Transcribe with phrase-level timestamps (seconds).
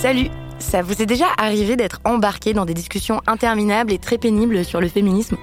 [0.00, 0.28] Salut
[0.60, 4.80] Ça vous est déjà arrivé d'être embarqué dans des discussions interminables et très pénibles sur
[4.80, 5.36] le féminisme?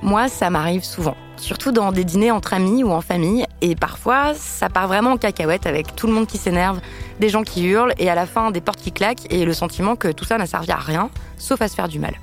[0.00, 1.18] Moi, ça m'arrive souvent.
[1.36, 3.44] Surtout dans des dîners entre amis ou en famille.
[3.60, 6.80] Et parfois, ça part vraiment en cacahuète avec tout le monde qui s'énerve,
[7.20, 9.96] des gens qui hurlent et à la fin des portes qui claquent et le sentiment
[9.96, 12.14] que tout ça n'a servi à rien, sauf à se faire du mal.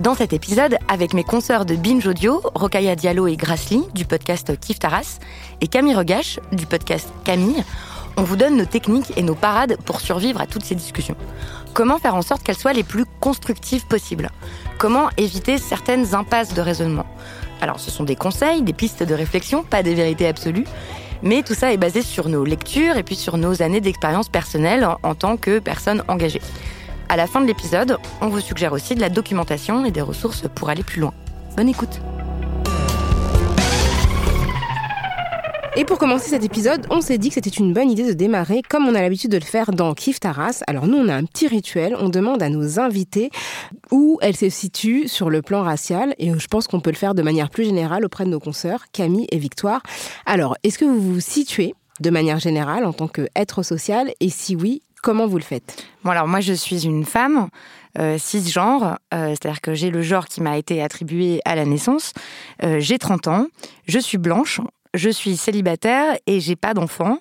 [0.00, 4.58] Dans cet épisode, avec mes consoeurs de Binge Audio, Rokaya Diallo et Grassly du podcast
[4.58, 5.18] Kif Taras
[5.60, 7.62] et Camille Regache du podcast Camille,
[8.16, 11.16] on vous donne nos techniques et nos parades pour survivre à toutes ces discussions.
[11.74, 14.30] Comment faire en sorte qu'elles soient les plus constructives possibles?
[14.78, 17.06] Comment éviter certaines impasses de raisonnement?
[17.60, 20.66] Alors, ce sont des conseils, des pistes de réflexion, pas des vérités absolues.
[21.22, 24.86] Mais tout ça est basé sur nos lectures et puis sur nos années d'expérience personnelle
[25.02, 26.42] en, tant que personne engagée.
[27.08, 30.44] À la fin de l'épisode, on vous suggère aussi de la documentation et des ressources
[30.54, 31.14] pour aller plus loin.
[31.56, 32.00] Bonne écoute
[35.74, 38.60] Et pour commencer cet épisode, on s'est dit que c'était une bonne idée de démarrer
[38.60, 40.62] comme on a l'habitude de le faire dans Kif Taras.
[40.66, 43.30] Alors nous, on a un petit rituel, on demande à nos invités
[43.90, 47.14] où elles se situent sur le plan racial et je pense qu'on peut le faire
[47.14, 49.82] de manière plus générale auprès de nos consoeurs Camille et Victoire.
[50.26, 54.54] Alors, est-ce que vous vous situez de manière générale en tant qu'être social et si
[54.54, 55.86] oui, comment vous le faites?
[56.04, 57.48] Bon alors moi je suis une femme
[57.98, 62.12] euh, cisgenre, euh, c'est-à-dire que j'ai le genre qui m'a été attribué à la naissance.
[62.62, 63.46] Euh, j'ai 30 ans,
[63.86, 64.60] je suis blanche,
[64.94, 67.18] je suis célibataire et j'ai pas d'enfant.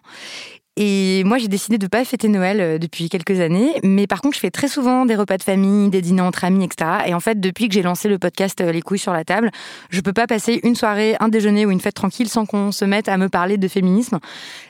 [0.78, 4.36] Et moi, j'ai décidé de pas fêter Noël euh, depuis quelques années, mais par contre,
[4.36, 6.92] je fais très souvent des repas de famille, des dîners entre amis, etc.
[7.08, 9.52] Et en fait, depuis que j'ai lancé le podcast euh, Les couilles sur la table,
[9.90, 12.86] je peux pas passer une soirée, un déjeuner ou une fête tranquille sans qu'on se
[12.86, 14.20] mette à me parler de féminisme,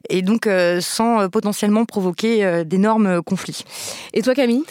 [0.10, 3.64] et donc euh, sans potentiellement provoquer d'énormes conflits.
[4.14, 4.64] Et toi, Camille?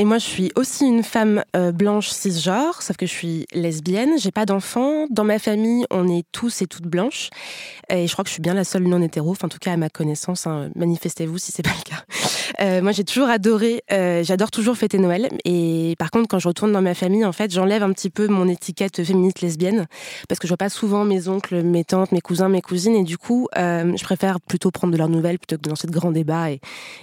[0.00, 4.16] Et moi, je suis aussi une femme euh, blanche cisgenre, sauf que je suis lesbienne.
[4.16, 5.06] J'ai pas d'enfants.
[5.10, 7.30] Dans ma famille, on est tous et toutes blanches.
[7.88, 9.32] Et je crois que je suis bien la seule non hétéro.
[9.32, 12.04] Enfin, en tout cas, à ma connaissance, hein, manifestez-vous si c'est pas le cas.
[12.60, 13.82] Euh, moi, j'ai toujours adoré.
[13.92, 15.28] Euh, J'adore toujours fêter Noël.
[15.44, 18.26] Et par contre, quand je retourne dans ma famille, en fait, j'enlève un petit peu
[18.26, 19.86] mon étiquette féministe lesbienne
[20.28, 22.96] parce que je vois pas souvent mes oncles, mes tantes, mes cousins, mes cousines.
[22.96, 25.86] Et du coup, euh, je préfère plutôt prendre de leurs nouvelles plutôt que de lancer
[25.86, 26.60] de grands débats et,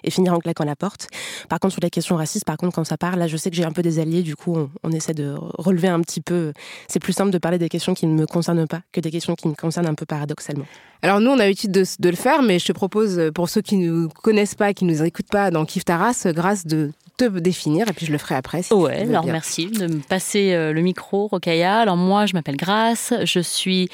[0.10, 1.08] finir en claquant la porte.
[1.50, 3.56] Par contre, sur les questions racistes, par contre, quand ça part, là, je sais que
[3.56, 4.24] j'ai un peu des alliés.
[4.24, 6.54] Du coup, on, essaie de relever un petit peu.
[6.88, 9.36] C'est plus simple de parler des questions qui ne me concernent pas que des questions
[9.36, 10.66] qui me concernent un peu paradoxalement.
[11.02, 13.62] Alors nous, on a l'habitude de, de le faire, mais je te propose, pour ceux
[13.62, 16.92] qui ne nous connaissent pas, qui ne nous écoutent pas dans Kif Taras, grâce de
[17.18, 18.62] te définir, et puis je le ferai après.
[18.62, 19.34] Si Ouais, alors bien.
[19.34, 21.80] merci de me passer euh, le micro, Rokaya.
[21.80, 23.90] Alors moi, je m'appelle Grace, je suis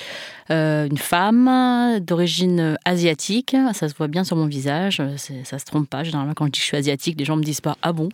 [0.50, 3.56] euh, une femme d'origine euh, asiatique.
[3.73, 5.02] Ça se voit bien sur mon visage,
[5.43, 6.03] ça se trompe pas.
[6.03, 8.09] Généralement, quand je dis que je suis asiatique, les gens me disent pas ah bon?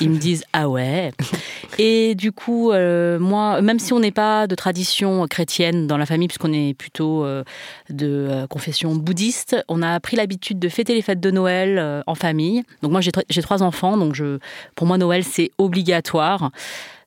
[0.00, 1.12] Ils me disent ah ouais.
[1.78, 6.06] Et du coup, euh, moi, même si on n'est pas de tradition chrétienne dans la
[6.06, 7.44] famille, puisqu'on est plutôt euh,
[7.88, 12.14] de euh, confession bouddhiste, on a pris l'habitude de fêter les fêtes de Noël en
[12.14, 12.62] famille.
[12.82, 14.38] Donc moi, j'ai trois enfants, donc je,
[14.74, 16.50] pour moi, Noël, c'est obligatoire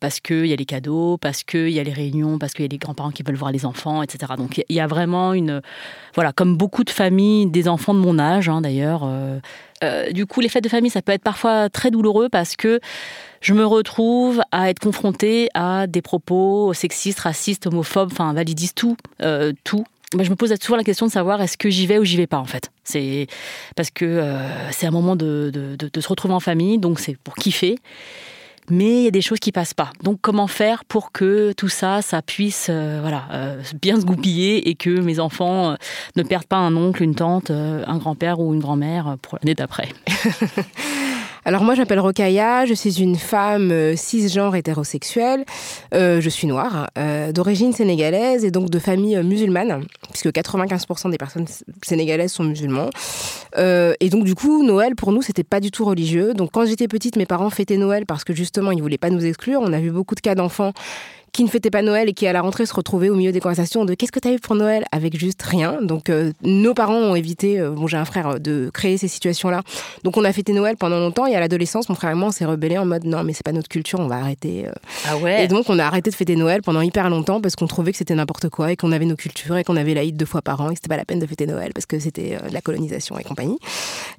[0.03, 2.67] parce qu'il y a les cadeaux, parce qu'il y a les réunions, parce qu'il y
[2.67, 4.33] a les grands-parents qui veulent voir les enfants, etc.
[4.38, 5.61] Donc il y a vraiment une...
[6.13, 9.03] Voilà, comme beaucoup de familles, des enfants de mon âge hein, d'ailleurs.
[9.05, 9.39] euh,
[9.81, 12.81] euh, du coup, les fêtes de famille, ça peut être parfois très douloureux parce que
[13.39, 18.97] je me retrouve à être confrontée à des propos sexistes, racistes, homophobes, enfin validistes, tout,
[19.21, 19.85] euh, tout.
[20.21, 22.27] je me pose souvent la question de savoir est-ce que j'y vais ou j'y vais
[22.27, 22.71] pas en fait?
[22.83, 23.27] C'est
[23.77, 24.21] parce que
[24.71, 27.77] c'est un moment de, de, se retrouver en famille, donc c'est pour kiffer.
[28.69, 29.92] Mais il y a des choses qui passent pas.
[30.04, 33.27] Donc comment faire pour que tout ça, ça puisse euh, voilà
[33.81, 35.75] bien se goupiller et que mes enfants
[36.15, 39.89] ne perdent pas un oncle, une tante, un grand-père ou une grand-mère pour l'année d'après?
[41.45, 45.44] Alors moi, j'appelle Rokaya, je suis une femme euh, cisgenre hétérosexuelle,
[45.94, 51.18] euh, je suis noire, euh, d'origine sénégalaise et donc de famille musulmane, puisque 95% des
[51.18, 51.45] personnes
[51.81, 52.90] sénégalaises sont musulmans.
[53.57, 56.34] et donc du coup, Noël pour nous, c'était pas du tout religieux.
[56.34, 59.25] Donc quand j'étais petite, mes parents fêtaient Noël parce que justement, ils voulaient pas nous
[59.25, 59.60] exclure.
[59.62, 60.72] On a vu beaucoup de cas d'enfants
[61.33, 63.39] qui ne fêtait pas Noël et qui à la rentrée se retrouvait au milieu des
[63.39, 64.85] conversations de qu'est-ce que tu as eu pour Noël?
[64.91, 65.80] avec juste rien.
[65.81, 69.07] Donc euh, nos parents ont évité, euh, bon j'ai un frère, euh, de créer ces
[69.07, 69.63] situations-là.
[70.03, 72.31] Donc on a fêté Noël pendant longtemps et à l'adolescence, mon frère et moi on
[72.31, 74.68] s'est rebellés en mode non mais c'est pas notre culture, on va arrêter.
[75.07, 75.44] Ah ouais.
[75.44, 77.97] Et donc on a arrêté de fêter Noël pendant hyper longtemps parce qu'on trouvait que
[77.97, 80.62] c'était n'importe quoi et qu'on avait nos cultures et qu'on avait l'Aïd deux fois par
[80.62, 82.62] an et que c'était pas la peine de fêter Noël parce que c'était de la
[82.62, 83.57] colonisation et compagnie.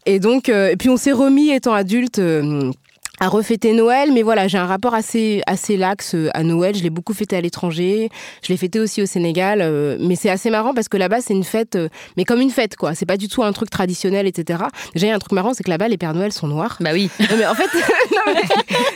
[0.07, 2.21] Et donc et puis on s'est remis étant adulte
[3.21, 6.75] à refêter Noël, mais voilà, j'ai un rapport assez assez lax euh, à Noël.
[6.75, 8.09] Je l'ai beaucoup fêté à l'étranger,
[8.43, 11.35] je l'ai fêté aussi au Sénégal, euh, mais c'est assez marrant parce que là-bas c'est
[11.35, 12.95] une fête, euh, mais comme une fête quoi.
[12.95, 14.65] C'est pas du tout un truc traditionnel, etc.
[14.95, 16.77] Déjà, il y a un truc marrant, c'est que là-bas les Pères Noël sont noirs.
[16.81, 17.09] Bah oui.
[17.21, 17.71] mais en fait,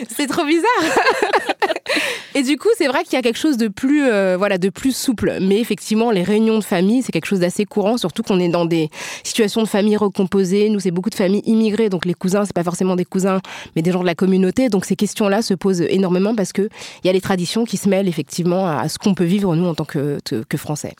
[0.16, 0.68] c'est trop bizarre.
[2.34, 4.02] Et du coup, c'est vrai qu'il y a quelque chose de plus,
[4.36, 5.38] voilà, de plus souple.
[5.40, 8.66] Mais effectivement, les réunions de famille, c'est quelque chose d'assez courant, surtout qu'on est dans
[8.66, 8.90] des
[9.24, 10.68] situations de famille recomposées.
[10.68, 13.40] Nous, c'est beaucoup de familles immigrées, donc les cousins, c'est pas forcément des cousins,
[13.74, 14.68] mais des gens de la communauté.
[14.68, 16.68] Donc ces questions-là se posent énormément parce qu'il
[17.04, 19.74] y a les traditions qui se mêlent effectivement à ce qu'on peut vivre nous en
[19.74, 20.94] tant que, que Français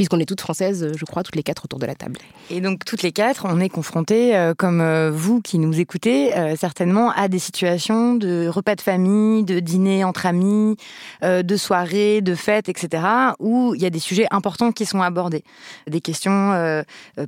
[0.00, 2.16] puisqu'on est toutes françaises, je crois, toutes les quatre autour de la table.
[2.48, 6.34] Et donc, toutes les quatre, on est confrontés, euh, comme euh, vous qui nous écoutez,
[6.34, 10.78] euh, certainement à des situations de repas de famille, de dîner entre amis,
[11.22, 13.02] de soirées, de fêtes, etc.,
[13.40, 15.44] où il y a des sujets importants qui sont abordés,
[15.86, 16.82] des questions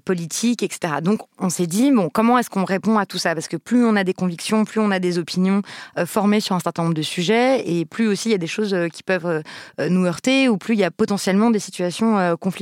[0.06, 0.94] politiques, etc.
[1.02, 3.34] Donc, on s'est dit, bon, comment est-ce qu'on répond à tout ça?
[3.34, 5.60] Parce que plus on a des convictions, plus on a des opinions
[6.06, 8.74] formées sur un certain nombre de sujets, et plus aussi il y a des choses
[8.94, 9.42] qui peuvent
[9.78, 12.61] nous heurter, ou plus il y a potentiellement des situations conflictuelles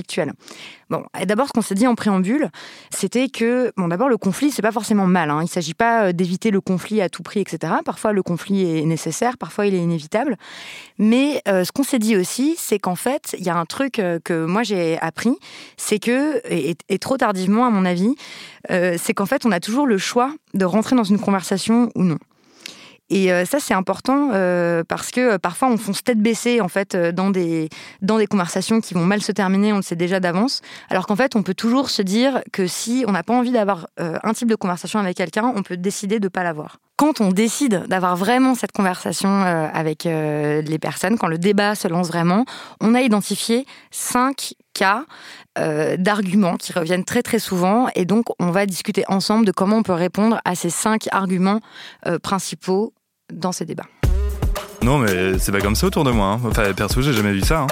[0.90, 2.50] Bon, d'abord, ce qu'on s'est dit en préambule,
[2.90, 5.30] c'était que, bon, d'abord, le conflit, c'est pas forcément mal.
[5.30, 5.38] Hein.
[5.40, 7.74] Il ne s'agit pas euh, d'éviter le conflit à tout prix, etc.
[7.84, 10.36] Parfois, le conflit est nécessaire, parfois, il est inévitable.
[10.98, 14.00] Mais euh, ce qu'on s'est dit aussi, c'est qu'en fait, il y a un truc
[14.00, 15.36] euh, que moi j'ai appris,
[15.76, 18.14] c'est que, et, trop tardivement à mon avis,
[18.68, 22.18] c'est qu'en fait, on a toujours le choix de rentrer dans une conversation ou non.
[23.10, 26.68] Et euh, ça, c'est important euh, parce que euh, parfois, on fonce tête baissée en
[26.68, 27.68] fait dans des
[28.02, 29.72] dans des conversations qui vont mal se terminer.
[29.72, 30.60] On le sait déjà d'avance.
[30.88, 33.88] Alors qu'en fait, on peut toujours se dire que si on n'a pas envie d'avoir
[33.98, 36.78] un type de conversation avec quelqu'un, on peut décider de pas l'avoir.
[36.96, 42.08] Quand on décide d'avoir vraiment cette conversation avec les personnes, quand le débat se lance
[42.08, 42.44] vraiment,
[42.80, 45.04] on a identifié cinq cas
[45.56, 49.82] d'arguments qui reviennent très très souvent et donc on va discuter ensemble de comment on
[49.82, 51.60] peut répondre à ces cinq arguments
[52.22, 52.92] principaux
[53.32, 53.86] dans ces débats.
[54.82, 56.26] Non, mais c'est pas comme ça autour de moi.
[56.26, 56.40] Hein.
[56.46, 57.62] Enfin, perso, j'ai jamais vu ça.
[57.62, 57.66] Hein.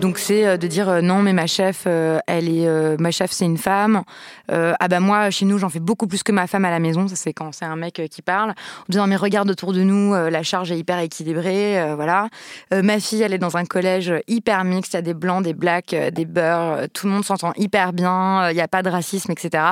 [0.00, 2.68] Donc c'est euh, de dire euh, non mais ma chef euh, elle est
[3.00, 4.02] ma chef c'est une femme.
[4.50, 7.08] Ah bah moi chez nous j'en fais beaucoup plus que ma femme à la maison.
[7.08, 8.50] Ça c'est quand c'est un mec qui parle.
[8.50, 12.28] En disant mais regarde autour de nous la charge est hyper équilibrée voilà.
[12.72, 14.94] Ma fille elle est dans un collège hyper mixte.
[14.94, 18.50] Il y a des blancs des blacks des beurs tout le monde s'entend hyper bien
[18.50, 19.62] il n'y a pas de racisme etc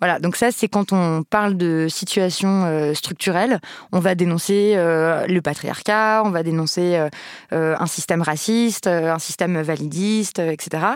[0.00, 0.18] voilà.
[0.18, 3.60] Donc ça c'est quand on parle de situation structurelle
[3.92, 7.00] on va dénoncer le patriarcat on va dénoncer
[7.52, 10.86] un système raciste un système validiste, euh, etc.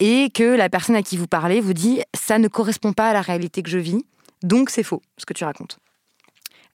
[0.00, 3.12] Et que la personne à qui vous parlez vous dit ça ne correspond pas à
[3.12, 4.04] la réalité que je vis,
[4.42, 5.78] donc c'est faux ce que tu racontes.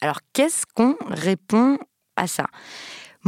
[0.00, 1.78] Alors qu'est-ce qu'on répond
[2.16, 2.46] à ça?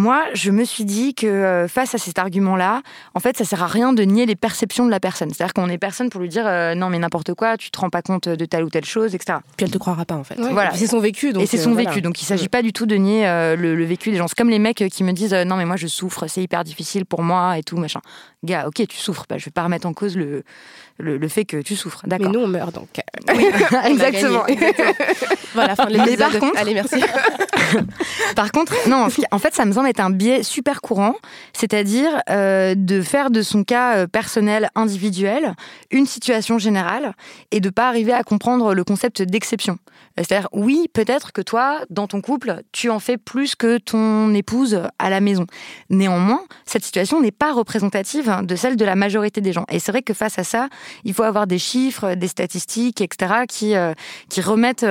[0.00, 2.83] Moi, je me suis dit que euh, face à cet argument-là,
[3.14, 5.30] en fait, ça sert à rien de nier les perceptions de la personne.
[5.30, 7.90] C'est-à-dire qu'on est personne pour lui dire euh, non, mais n'importe quoi, tu te rends
[7.90, 9.38] pas compte de telle ou telle chose, etc.
[9.57, 10.40] Puis elle te croira pas, en fait.
[10.40, 10.73] Voilà.
[10.75, 11.33] C'est son vécu.
[11.33, 12.00] Donc et c'est son euh, vécu.
[12.00, 13.25] Donc il s'agit pas du tout de nier
[13.57, 14.26] le, vécu des gens.
[14.26, 17.04] C'est comme les mecs qui me disent non, mais moi je souffre, c'est hyper difficile
[17.04, 18.00] pour moi et tout, machin.
[18.42, 19.26] Gars, ok, tu souffres.
[19.28, 20.45] Bah, je vais pas remettre en cause le,
[21.00, 22.02] le, fait que tu souffres.
[22.07, 22.26] D'accord.
[22.26, 22.88] Mais nous, on meurt donc.
[23.35, 23.47] Oui,
[23.87, 24.45] exactement.
[25.54, 26.19] voilà, fin de l'épisode.
[26.19, 27.02] Par contre, Allez, merci.
[28.37, 31.14] par contre, non, en fait, ça me semble être un biais super courant,
[31.52, 35.54] c'est-à-dire euh, de faire de son cas euh, personnel, individuel,
[35.90, 37.14] une situation générale
[37.50, 39.78] et de pas arriver à comprendre le concept d'exception.
[40.16, 44.83] C'est-à-dire, oui, peut-être que toi, dans ton couple, tu en fais plus que ton épouse
[44.99, 45.47] à la maison.
[45.88, 49.64] Néanmoins, cette situation n'est pas représentative de celle de la majorité des gens.
[49.71, 50.69] Et c'est vrai que face à ça,
[51.04, 53.92] il faut avoir des chiffres, des statistiques, etc., qui, euh,
[54.28, 54.87] qui remettent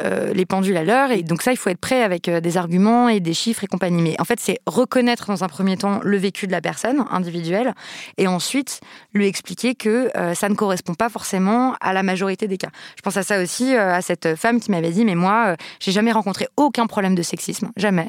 [0.00, 1.10] les pendules à l'heure.
[1.10, 4.02] Et donc ça, il faut être prêt avec des arguments et des chiffres et compagnie.
[4.02, 7.74] mais en fait, c'est reconnaître dans un premier temps le vécu de la personne individuelle
[8.18, 8.80] et ensuite
[9.12, 12.70] lui expliquer que euh, ça ne correspond pas forcément à la majorité des cas.
[12.96, 15.56] Je pense à ça aussi, euh, à cette femme qui m'avait dit, mais moi, euh,
[15.80, 18.08] j'ai jamais rencontré aucun problème de sexisme, jamais.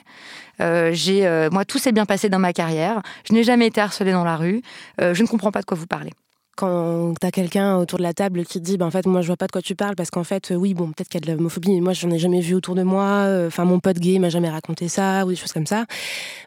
[0.60, 3.02] moi, tout s'est bien passé dans ma carrière.
[3.28, 4.62] Je n'ai jamais été harcelée dans la rue.
[5.00, 6.12] je ne comprends pas de quoi vous parlez
[6.56, 9.38] quand t'as quelqu'un autour de la table qui dit, ben en fait, moi, je vois
[9.38, 11.38] pas de quoi tu parles, parce qu'en fait, oui, bon, peut-être qu'il y a de
[11.38, 13.04] l'homophobie, mais moi, j'en ai jamais vu autour de moi.
[13.04, 15.86] Euh, enfin, mon pote gay m'a jamais raconté ça, ou des choses comme ça.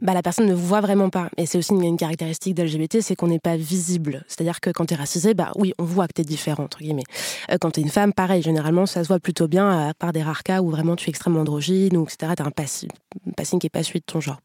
[0.00, 1.28] Bah, la personne ne vous voit vraiment pas.
[1.36, 4.24] Et c'est aussi une, caractéristique d'LGBT, c'est qu'on n'est pas visible.
[4.28, 7.04] C'est-à-dire que quand t'es racisé, bah oui, on voit que t'es différent, entre guillemets.
[7.50, 10.22] Euh, quand t'es une femme, pareil, généralement, ça se voit plutôt bien, à part des
[10.22, 12.32] rares cas où vraiment tu es extrêmement androgyne, ou etc.
[12.36, 12.90] T'as un passing,
[13.36, 14.38] passing qui est pas suite de ton genre.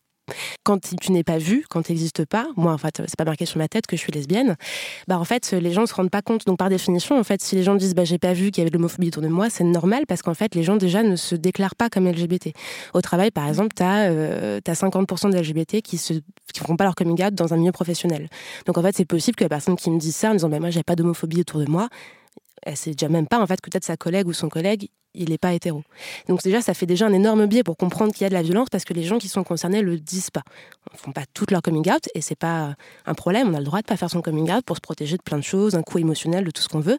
[0.63, 3.45] Quand tu n'es pas vu, quand tu n'existes pas, moi en fait c'est pas marqué
[3.45, 4.55] sur ma tête que je suis lesbienne,
[5.07, 6.45] bah en fait les gens ne se rendent pas compte.
[6.45, 8.61] Donc par définition en fait si les gens disent bah j'ai pas vu qu'il y
[8.61, 11.15] avait de l'homophobie autour de moi, c'est normal parce qu'en fait les gens déjà ne
[11.17, 12.53] se déclarent pas comme LGBT.
[12.93, 16.13] Au travail par exemple tu as, euh, 50% de LGBT qui se
[16.53, 18.29] qui font pas leur coming out dans un milieu professionnel.
[18.65, 20.59] Donc en fait c'est possible que la personne qui me dit ça en disant bah
[20.59, 21.89] moi j'ai pas d'homophobie autour de moi,
[22.61, 25.29] elle sait déjà même pas en fait que peut-être sa collègue ou son collègue il
[25.29, 25.83] n'est pas hétéro.
[26.27, 28.41] Donc déjà, ça fait déjà un énorme biais pour comprendre qu'il y a de la
[28.41, 30.43] violence parce que les gens qui sont concernés le disent pas.
[30.93, 33.49] Ils font pas tout leur coming out et c'est pas un problème.
[33.49, 35.37] On a le droit de pas faire son coming out pour se protéger de plein
[35.37, 36.97] de choses, un coup émotionnel, de tout ce qu'on veut.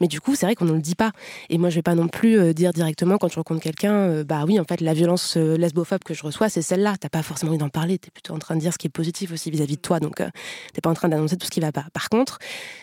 [0.00, 1.12] Mais du coup, c'est vrai qu'on ne le dit pas.
[1.50, 4.24] Et moi, je vais pas non plus euh, dire directement quand je rencontre quelqu'un, euh,
[4.24, 6.94] bah oui, en fait, la violence euh, lesbophobe que je reçois, c'est celle-là.
[6.98, 7.98] T'as pas forcément envie d'en parler.
[7.98, 10.00] Tu es plutôt en train de dire ce qui est positif aussi vis-à-vis de toi.
[10.00, 10.24] Donc, tu
[10.72, 11.86] t'es pas en train d'annoncer tout ce qui va pas.
[11.92, 12.38] Par contre,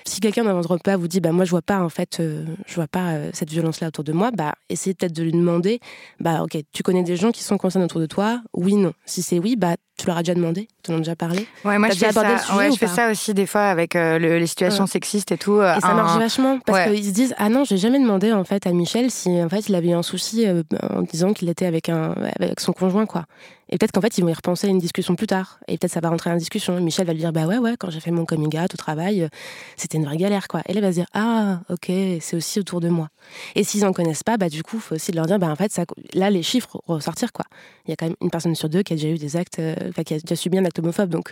[0.05, 2.87] si quelqu'un votre repas vous dit, bah moi, je vois pas en fait, je vois
[2.87, 5.79] pas cette violence-là autour de moi, bah essayez peut-être de lui demander
[6.19, 8.41] bah ok, tu connais des gens qui sont concernés autour de toi?
[8.53, 8.93] Oui, non.
[9.05, 11.77] Si c'est oui, bah tu leur as déjà demandé Tu en as déjà parlé Ouais,
[11.77, 12.23] moi je fais, ça,
[12.55, 15.57] ouais, je fais ça aussi des fois avec euh, les situations sexistes et tout.
[15.59, 18.43] Euh, et ça marche vachement parce qu'ils se disent ah non, j'ai jamais demandé en
[18.43, 21.65] fait à Michel si en fait il avait un souci euh, en disant qu'il était
[21.65, 23.25] avec un avec son conjoint quoi.
[23.71, 25.59] Et peut-être qu'en fait, ils vont y repenser à une discussion plus tard.
[25.67, 26.79] Et peut-être ça va rentrer en discussion.
[26.81, 29.29] Michel va lui dire Bah ouais, ouais, quand j'ai fait mon coming out au travail,
[29.77, 30.59] c'était une vraie galère, quoi.
[30.67, 31.85] Et elle va se dire Ah, ok,
[32.19, 33.09] c'est aussi autour de moi.
[33.55, 35.55] Et s'ils en connaissent pas, bah du coup, il faut aussi leur dire Bah en
[35.55, 35.71] fait,
[36.13, 37.45] là, les chiffres ressortir, quoi.
[37.85, 39.61] Il y a quand même une personne sur deux qui a déjà eu des actes,
[40.05, 41.09] qui a déjà subi un acte homophobe.
[41.09, 41.31] Donc,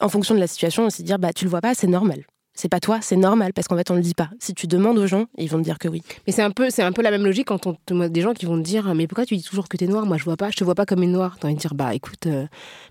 [0.00, 2.24] en fonction de la situation, on dire Bah tu le vois pas, c'est normal
[2.58, 4.30] c'est pas toi, c'est normal parce qu'en fait on le dit pas.
[4.40, 6.02] Si tu demandes aux gens, ils vont te dire que oui.
[6.26, 8.34] Mais c'est un peu, c'est un peu la même logique quand on te des gens
[8.34, 10.36] qui vont te dire mais pourquoi tu dis toujours que t'es noir Moi je vois
[10.36, 11.36] pas, je te vois pas comme une noire.
[11.38, 12.46] T'as envie de dire bah écoute, euh,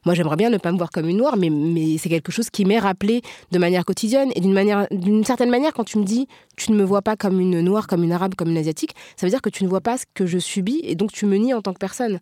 [0.05, 2.49] moi j'aimerais bien ne pas me voir comme une noire, mais mais c'est quelque chose
[2.49, 3.21] qui m'est rappelé
[3.51, 6.77] de manière quotidienne et d'une manière, d'une certaine manière quand tu me dis tu ne
[6.77, 9.41] me vois pas comme une noire, comme une arabe, comme une asiatique, ça veut dire
[9.41, 11.61] que tu ne vois pas ce que je subis et donc tu me nies en
[11.61, 12.19] tant que personne.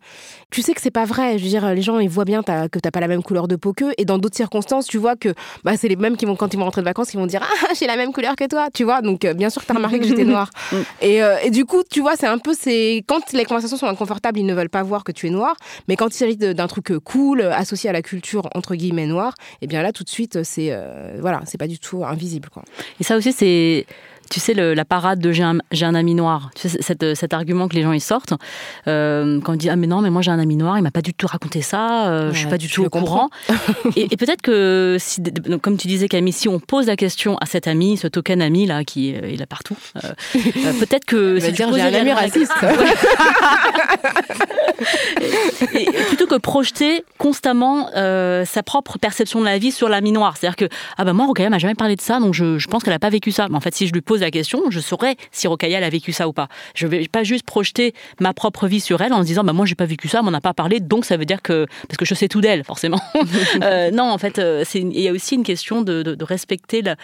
[0.51, 1.38] Tu sais que c'est pas vrai.
[1.38, 3.48] Je veux dire les gens ils voient bien que que t'as pas la même couleur
[3.48, 6.25] de peau qu'eux et dans d'autres circonstances tu vois que bah c'est les mêmes qui
[6.25, 8.36] vont quand ils vont rentrer de vacances qui vont dire ah j'ai la même couleur
[8.36, 9.01] que toi, tu vois.
[9.01, 10.50] Donc, euh, bien sûr que tu as remarqué que j'étais noire.
[10.72, 10.77] Mm.
[11.01, 12.54] et, euh, et, du coup, tu vois, c'est un peu.
[12.58, 15.56] c'est Quand les conversations sont inconfortables, ils ne veulent pas voir que tu es noir.
[15.88, 19.36] Mais quand il s'agit d'un truc euh, cool, associé à la culture, entre guillemets, noire,
[19.38, 20.75] et eh bien là, tout de suite, c'est.
[21.20, 22.63] voilà, c'est pas du tout invisible, quoi.
[23.00, 23.86] Et ça aussi, c'est
[24.29, 27.84] tu sais, la parade de j'ai un, ami noir, tu sais, cet, argument que les
[27.84, 28.34] gens y sortent,
[28.88, 30.91] euh, quand on dit Ah, mais non, mais moi j'ai un ami noir, il m'a
[30.91, 33.29] pas du tout raconté ça, euh, je suis pas du tout au courant.
[33.96, 35.22] et, peut-être que, si,
[35.62, 38.65] comme tu disais, Camille, si on pose la question à cet ami, ce token ami
[38.65, 40.10] là, qui est, il est partout, euh,
[40.79, 41.39] peut-être que.
[41.39, 42.53] si dire, j'ai un ami raciste.
[45.74, 50.36] et, plutôt que projeter constamment sa propre perception de la vie sur l'ami noir.
[50.38, 52.84] C'est-à-dire que, ah ben moi, Rokaya m'a jamais parlé de ça, donc je, je pense
[52.84, 53.48] qu'elle a pas vécu ça.
[53.50, 56.12] Mais en fait, si je lui pose la question, je saurais si Rocaille a vécu
[56.12, 56.48] ça ou pas.
[56.74, 59.65] Je vais pas juste projeter ma propre vie sur elle en se disant bah moi
[59.65, 61.98] j'ai pas vécu ça, on m'en a pas parlé, donc ça veut dire que parce
[61.98, 63.01] que je sais tout d'elle forcément.
[63.62, 66.81] Euh, non, en fait, euh, il y a aussi une question de, de, de respecter
[66.81, 66.95] la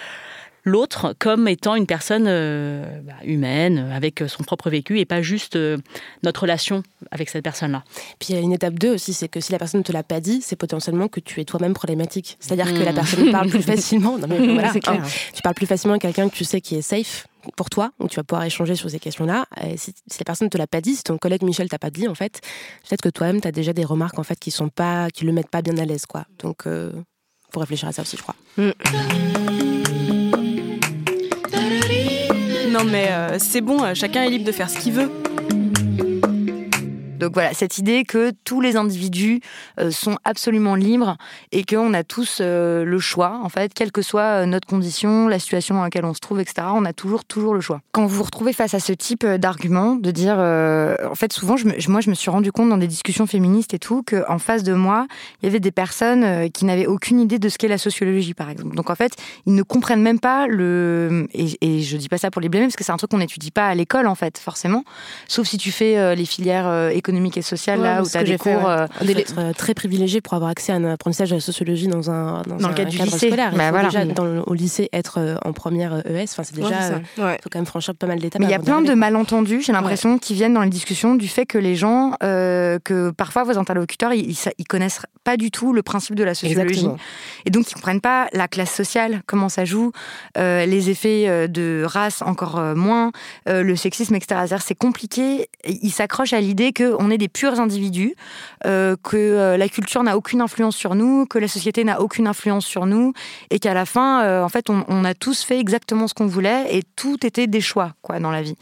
[0.64, 5.56] l'autre comme étant une personne euh, bah, humaine, avec son propre vécu, et pas juste
[5.56, 5.78] euh,
[6.24, 7.84] notre relation avec cette personne-là.
[8.20, 9.92] Puis il y a une étape 2 aussi, c'est que si la personne ne te
[9.92, 12.38] l'a pas dit, c'est potentiellement que tu es toi-même problématique.
[12.40, 12.96] C'est-à-dire que la hmm.
[12.96, 14.18] personne parle plus facilement.
[14.18, 15.02] Non, mais voilà, clair.
[15.04, 15.08] Hein.
[15.34, 18.08] tu parles plus facilement à quelqu'un que tu sais qui est safe pour toi, où
[18.08, 19.46] tu vas pouvoir échanger sur ces questions-là.
[19.76, 21.90] Si, si, la personne ne te l'a pas dit, si ton collègue Michel t'a pas
[21.90, 22.40] dit, en fait,
[22.88, 25.32] peut-être que toi-même, tu as déjà des remarques en fait, qui sont pas, qui le
[25.32, 26.06] mettent pas bien à l'aise.
[26.06, 26.26] quoi.
[26.38, 26.92] Donc, il euh,
[27.52, 28.36] faut réfléchir à ça aussi, je crois.
[28.58, 28.72] Hmm.
[32.72, 35.12] Non mais euh, c'est bon, euh, chacun est libre de faire ce qu'il veut.
[37.22, 39.42] Donc voilà, cette idée que tous les individus
[39.80, 41.18] euh, sont absolument libres
[41.52, 45.28] et qu'on a tous euh, le choix, en fait, quelle que soit euh, notre condition,
[45.28, 47.82] la situation dans laquelle on se trouve, etc., on a toujours, toujours le choix.
[47.92, 51.56] Quand vous vous retrouvez face à ce type d'argument, de dire, en fait, souvent,
[51.88, 54.74] moi, je me suis rendu compte dans des discussions féministes et tout, qu'en face de
[54.74, 55.06] moi,
[55.42, 58.50] il y avait des personnes qui n'avaient aucune idée de ce qu'est la sociologie, par
[58.50, 58.76] exemple.
[58.76, 59.14] Donc en fait,
[59.46, 61.28] ils ne comprennent même pas le...
[61.34, 63.20] Et, et je dis pas ça pour les blâmer, parce que c'est un truc qu'on
[63.20, 64.84] n'étudie pas à l'école, en fait, forcément.
[65.28, 68.12] Sauf si tu fais les filières économiques économique et sociale, Ouais, là, où tu as
[68.12, 68.64] ce que des j'ai fait, cours.
[68.68, 68.76] ouais.
[69.02, 72.10] euh, être euh, très privilégié pour avoir accès à un apprentissage de la sociologie dans
[72.10, 73.28] un, dans Dans un le cadre du lycée.
[73.28, 73.54] scolaire.
[73.56, 73.90] Bah voilà.
[73.90, 76.24] déjà, dans le- au lycée, être euh, en première euh, ES.
[76.32, 76.82] Enfin, c'est Ouais, déjà.
[76.82, 77.26] c'est euh, ça.
[77.26, 77.38] Ouais.
[77.44, 78.40] faut quand même franchir pas mal d'étapes.
[78.40, 81.28] Mais il y a plein de malentendus, j'ai l'impression, qui viennent dans les discussions du
[81.28, 84.36] fait que les gens, euh, que parfois vos interlocuteurs, ils,
[84.70, 86.70] connaissent pas du tout le principe de la sociologie.
[86.72, 86.98] Exactement.
[87.46, 89.92] Et donc, ils comprennent pas la classe sociale, comment ça joue,
[90.38, 93.12] euh, les effets euh, de race encore euh, moins,
[93.50, 94.42] euh, le sexisme, etc.
[94.60, 95.48] C'est compliqué.
[95.66, 96.72] Ils s'accrochent à l'idée
[97.02, 98.16] qu'on est des purs individus,
[98.66, 102.28] euh, que euh, la culture n'a aucune influence sur nous, que la société n'a aucune
[102.28, 103.14] influence sur nous,
[103.50, 106.28] et qu'à la fin, euh, en fait, on, on a tous fait exactement ce qu'on
[106.28, 108.56] voulait, et tout était des choix, quoi, dans la vie.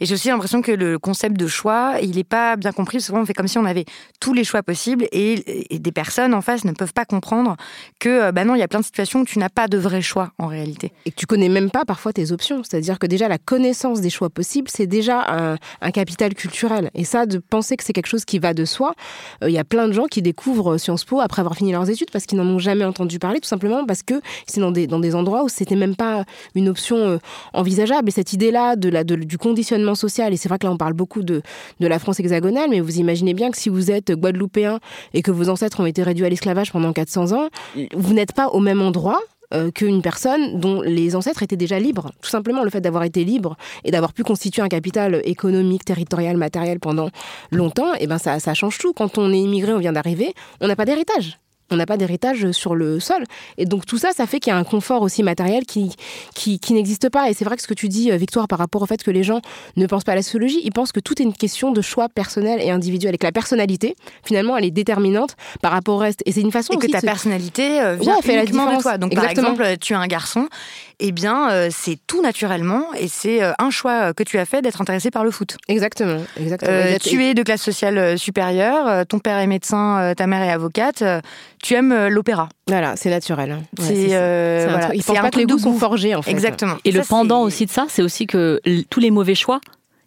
[0.00, 3.00] Et j'ai aussi l'impression que le concept de choix, il n'est pas bien compris.
[3.00, 3.84] Souvent, on fait comme si on avait
[4.20, 7.56] tous les choix possibles, et, des personnes en face ne peuvent pas comprendre
[7.98, 10.00] que, bah non, il y a plein de situations où tu n'as pas de vrai
[10.00, 10.92] choix en réalité.
[11.04, 12.62] et que tu connais même pas parfois tes options.
[12.62, 16.90] C'est-à-dire que déjà la connaissance des choix possibles, c'est déjà un, un capital culturel.
[16.94, 18.94] Et ça, de penser que c'est quelque chose qui va de soi,
[19.42, 21.88] euh, il y a plein de gens qui découvrent Sciences Po après avoir fini leurs
[21.90, 24.86] études parce qu'ils n'en ont jamais entendu parler, tout simplement parce que c'est dans des,
[24.86, 26.24] dans des endroits où c'était même pas
[26.54, 27.18] une option euh,
[27.52, 28.08] envisageable.
[28.08, 30.76] Et cette idée-là de la, de- du conditionnement social, et c'est vrai que là on
[30.76, 31.42] parle beaucoup de,
[31.80, 34.78] de la France hexagonale, mais vous imaginez bien que si vous êtes guadeloupéen
[35.14, 37.48] et que vos ancêtres ont été réduits à l'esclavage pendant 400 ans,
[37.94, 39.20] vous n'êtes pas au même endroit
[39.52, 42.10] euh, qu'une personne dont les ancêtres étaient déjà libres.
[42.20, 46.36] Tout simplement, le fait d'avoir été libre et d'avoir pu constituer un capital économique, territorial,
[46.36, 47.10] matériel pendant
[47.50, 48.92] longtemps, et ben ça, ça change tout.
[48.92, 51.38] Quand on est immigré, on vient d'arriver, on n'a pas d'héritage.
[51.70, 53.24] On n'a pas d'héritage sur le sol.
[53.56, 55.94] Et donc tout ça, ça fait qu'il y a un confort aussi matériel qui,
[56.34, 57.30] qui, qui n'existe pas.
[57.30, 59.10] Et c'est vrai que ce que tu dis, euh, Victoire, par rapport au fait que
[59.10, 59.40] les gens
[59.76, 62.08] ne pensent pas à la sociologie, ils pensent que tout est une question de choix
[62.08, 63.14] personnel et individuel.
[63.14, 66.22] Et que la personnalité, finalement, elle est déterminante par rapport au reste.
[66.26, 68.80] Et c'est une façon Et que ta de personnalité euh, vient Ouais, fait la de
[68.80, 68.98] toi.
[68.98, 69.54] Donc Exactement.
[69.54, 70.48] par exemple, tu es un garçon,
[71.00, 74.44] eh bien euh, c'est tout naturellement et c'est euh, un choix euh, que tu as
[74.44, 75.56] fait d'être intéressé par le foot.
[75.68, 76.70] Exactement, exactement.
[76.72, 80.26] Euh, tu es de classe sociale euh, supérieure, euh, ton père est médecin, euh, ta
[80.26, 81.20] mère est avocate, euh,
[81.62, 82.48] tu aimes euh, l'opéra.
[82.66, 83.52] Voilà, c'est naturel.
[83.52, 83.62] hein.
[83.78, 86.30] Ouais, c'est euh, voilà, Ils pensent pas que les goûts sont forgés, en fait.
[86.30, 86.76] Exactement.
[86.84, 89.60] Et Ça, le pendant aussi de ça, c'est aussi que tous les mauvais choix,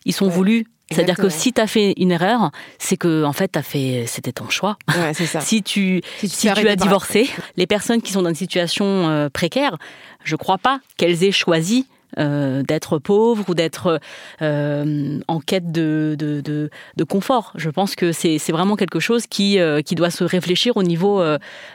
[0.06, 0.32] ils sont Ouais.
[0.32, 0.68] voulus.
[0.92, 4.32] C'est-à-dire que si tu as fait une erreur, c'est que en fait, t'as fait, c'était
[4.34, 4.78] ton choix.
[4.90, 5.40] Ouais, c'est ça.
[5.42, 7.28] Si tu, Si tu si tu as divorcé,
[7.58, 9.78] les personnes qui sont dans une situation euh, précaire,
[10.24, 14.00] je crois pas qu'elles aient choisi euh, d'être pauvres ou d'être
[14.42, 17.52] euh, en quête de, de, de, de confort.
[17.56, 21.22] Je pense que c'est vraiment quelque chose qui, euh, qui doit se réfléchir au niveau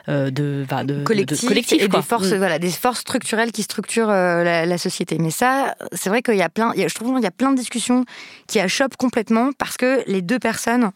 [0.08, 2.36] de, bah, collectif, collectif, et des forces, Mm.
[2.36, 5.18] voilà, des forces structurelles qui structurent la, la société.
[5.18, 7.56] Mais ça, c'est vrai qu'il y a plein, je trouve qu'il y a plein de
[7.56, 8.04] discussions
[8.46, 10.90] qui achoppent complètement parce que les deux personnes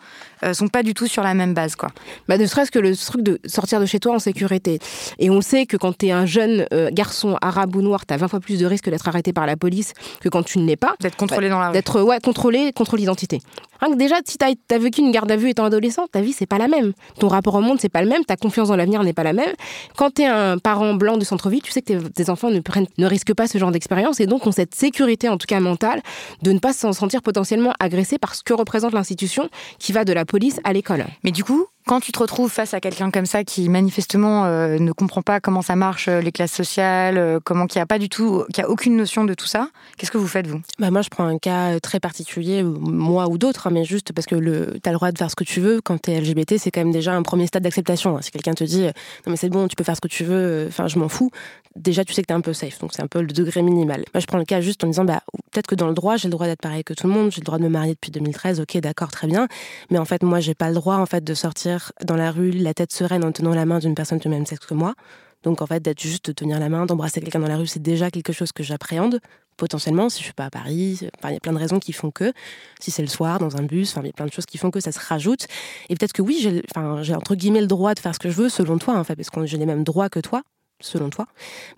[0.45, 1.89] euh, sont pas du tout sur la même base, quoi.
[2.29, 4.79] Bah, ne serait-ce que le truc de sortir de chez toi en sécurité.
[5.19, 8.15] Et on sait que quand tu es un jeune euh, garçon arabe ou noir, tu
[8.15, 10.67] as 20 fois plus de risques d'être arrêté par la police que quand tu ne
[10.67, 10.95] l'es pas.
[11.01, 11.73] D'être contrôlé dans la rue.
[11.73, 13.41] D'être ouais, contrôlé, contrôle d'identité.
[13.81, 16.33] Rien que déjà, si tu as, vécu une garde à vue étant adolescent, ta vie,
[16.33, 16.93] c'est pas la même.
[17.19, 18.25] Ton rapport au monde, c'est pas le même.
[18.25, 19.53] Ta confiance dans l'avenir n'est pas la même.
[19.97, 22.61] Quand tu es un parent blanc de centre-ville, tu sais que tes, tes enfants ne,
[22.61, 25.61] prennent, ne risquent pas ce genre d'expérience et donc ont cette sécurité, en tout cas
[25.61, 26.03] mentale,
[26.43, 30.13] de ne pas se sentir potentiellement agressé par ce que représente l'institution qui va de
[30.13, 31.05] la police à l'école.
[31.23, 34.79] Mais du coup, quand tu te retrouves face à quelqu'un comme ça qui manifestement euh,
[34.79, 37.99] ne comprend pas comment ça marche, euh, les classes sociales, euh, comment qui a pas
[37.99, 39.69] du tout, qui a aucune notion de tout ça,
[39.99, 40.61] qu'est-ce que vous faites vous?
[40.79, 44.13] Bah moi, je prends un cas très particulier, euh, moi ou d'autres, hein, mais juste
[44.13, 45.81] parce que le, t'as le droit de faire ce que tu veux.
[45.83, 48.17] Quand t'es LGBT, c'est quand même déjà un premier stade d'acceptation.
[48.17, 48.23] hein.
[48.23, 48.93] Si quelqu'un te dit, euh,
[49.27, 51.09] non mais c'est bon, tu peux faire ce que tu veux, euh, enfin je m'en
[51.09, 51.31] fous,
[51.77, 52.79] déjà tu sais que t'es un peu safe.
[52.79, 54.05] Donc c'est un peu le degré minimal.
[54.15, 55.21] Moi, je prends le cas juste en disant, bah
[55.53, 57.41] peut-être que dans le droit, j'ai le droit d'être pareil que tout le monde, j'ai
[57.41, 59.49] le droit de me marier depuis 2013, ok, d'accord, très bien.
[59.91, 61.74] Mais en fait, moi, j'ai pas le droit en fait de sortir
[62.05, 64.67] dans la rue la tête sereine en tenant la main d'une personne du même sexe
[64.67, 64.95] que moi.
[65.43, 67.83] Donc en fait, d'être juste de tenir la main, d'embrasser quelqu'un dans la rue, c'est
[67.83, 69.21] déjà quelque chose que j'appréhende
[69.57, 72.11] potentiellement, si je suis pas à Paris, il y a plein de raisons qui font
[72.11, 72.33] que,
[72.81, 74.59] si c'est le soir, dans un bus, enfin, il y a plein de choses qui
[74.59, 75.47] font que ça se rajoute.
[75.89, 78.49] Et peut-être que oui, j'ai entre guillemets le droit de faire ce que je veux,
[78.49, 80.43] selon toi, en fait, parce que j'ai les mêmes droits que toi,
[80.81, 81.27] selon toi.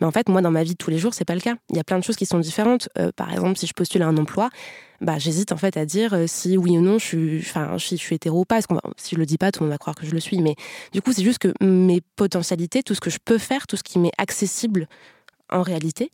[0.00, 1.54] Mais en fait, moi, dans ma vie de tous les jours, c'est pas le cas.
[1.70, 2.88] Il y a plein de choses qui sont différentes.
[2.98, 4.50] Euh, par exemple, si je postule à un emploi,
[5.00, 7.96] bah, j'hésite en fait à dire euh, si oui ou non je suis, enfin, si
[7.96, 8.56] je suis hétéro ou pas.
[8.56, 10.20] Parce va, si je le dis pas, tout le monde va croire que je le
[10.20, 10.40] suis.
[10.40, 10.54] Mais
[10.92, 13.82] du coup, c'est juste que mes potentialités, tout ce que je peux faire, tout ce
[13.82, 14.88] qui m'est accessible
[15.50, 16.10] en réalité,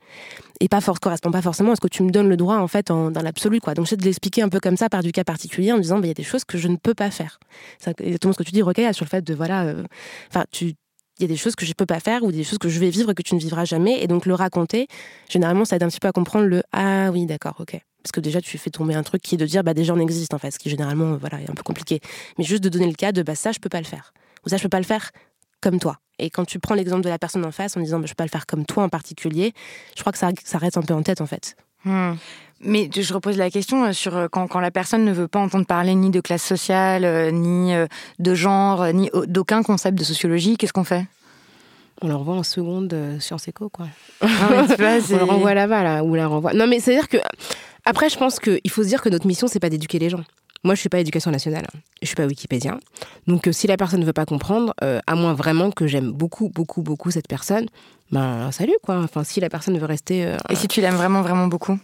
[0.61, 2.69] et pas force correspond pas forcément à ce que tu me donnes le droit en
[2.69, 3.75] fait dans l'absolu quoi.
[3.75, 6.07] Donc j'essaie de l'expliquer un peu comme ça par du cas particulier en disant bah,
[6.07, 7.39] il y a des choses que je ne peux pas faire.
[7.79, 9.85] C'est exactement ce que tu dis Rocaille sur le fait de voilà, euh,
[10.29, 10.75] enfin tu
[11.19, 12.79] il y a des choses que je peux pas faire ou des choses que je
[12.81, 14.03] vais vivre que tu ne vivras jamais.
[14.03, 14.89] Et donc le raconter
[15.29, 18.21] généralement ça aide un petit peu à comprendre le ah oui d'accord ok parce que
[18.21, 20.39] déjà tu fais tomber un truc qui est de dire bah déjà on existe en
[20.39, 22.01] fait ce qui généralement voilà est un peu compliqué.
[22.39, 24.13] Mais juste de donner le cas de bah ça je peux pas le faire.
[24.45, 25.11] Ou ça je peux pas le faire
[25.61, 25.99] comme toi.
[26.19, 28.17] Et quand tu prends l'exemple de la personne en face en disant bah, je peux
[28.17, 29.53] pas le faire comme toi en particulier
[29.97, 31.57] je crois que ça, ça reste un peu en tête en fait.
[31.85, 32.15] Hmm.
[32.65, 35.41] Mais je repose la question euh, sur euh, quand, quand, la personne ne veut pas
[35.41, 37.73] entendre parler ni de classe sociale, euh, ni
[38.19, 41.07] de genre, ni d'aucun concept de sociologie, qu'est-ce qu'on fait?
[42.01, 43.87] On le renvoie en seconde Sciences Éco, quoi.
[44.21, 46.53] Ah, on le renvoie là-bas, là, ou la renvoie.
[46.53, 47.19] Non, mais c'est-à-dire que.
[47.85, 50.23] Après, je pense qu'il faut se dire que notre mission, c'est pas d'éduquer les gens.
[50.63, 51.67] Moi, je suis pas éducation nationale,
[52.01, 52.79] je suis pas Wikipédien.
[53.27, 56.83] Donc, si la personne ne veut pas comprendre, à moins vraiment que j'aime beaucoup, beaucoup,
[56.83, 57.67] beaucoup cette personne,
[58.13, 58.99] ben salut quoi.
[58.99, 60.37] Enfin, si la personne veut rester.
[60.49, 61.77] Et si tu l'aimes vraiment, vraiment beaucoup?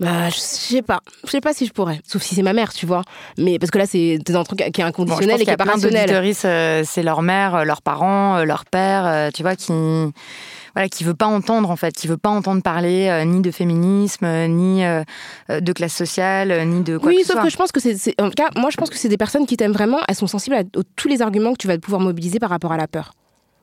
[0.00, 1.00] Bah, je sais pas.
[1.24, 2.00] Je sais pas si je pourrais.
[2.06, 3.02] Sauf si c'est ma mère, tu vois.
[3.36, 6.10] Mais parce que là, c'est un truc qui est inconditionnel et qui est pas rationnel.
[6.10, 9.72] Euh, c'est leur mère, euh, leurs parents, euh, leur père, tu vois, qui
[10.74, 14.26] voilà, qui veut pas entendre en fait, qui veut pas entendre parler ni de féminisme,
[14.46, 14.82] ni
[15.48, 18.28] de classe sociale, ni de quoi oui, que sauf que je pense que c'est, en
[18.28, 19.98] tout cas, moi je pense que c'est des personnes qui t'aiment vraiment.
[20.08, 20.62] Elles sont sensibles à
[20.94, 23.12] tous les arguments que tu vas pouvoir mobiliser par rapport à la peur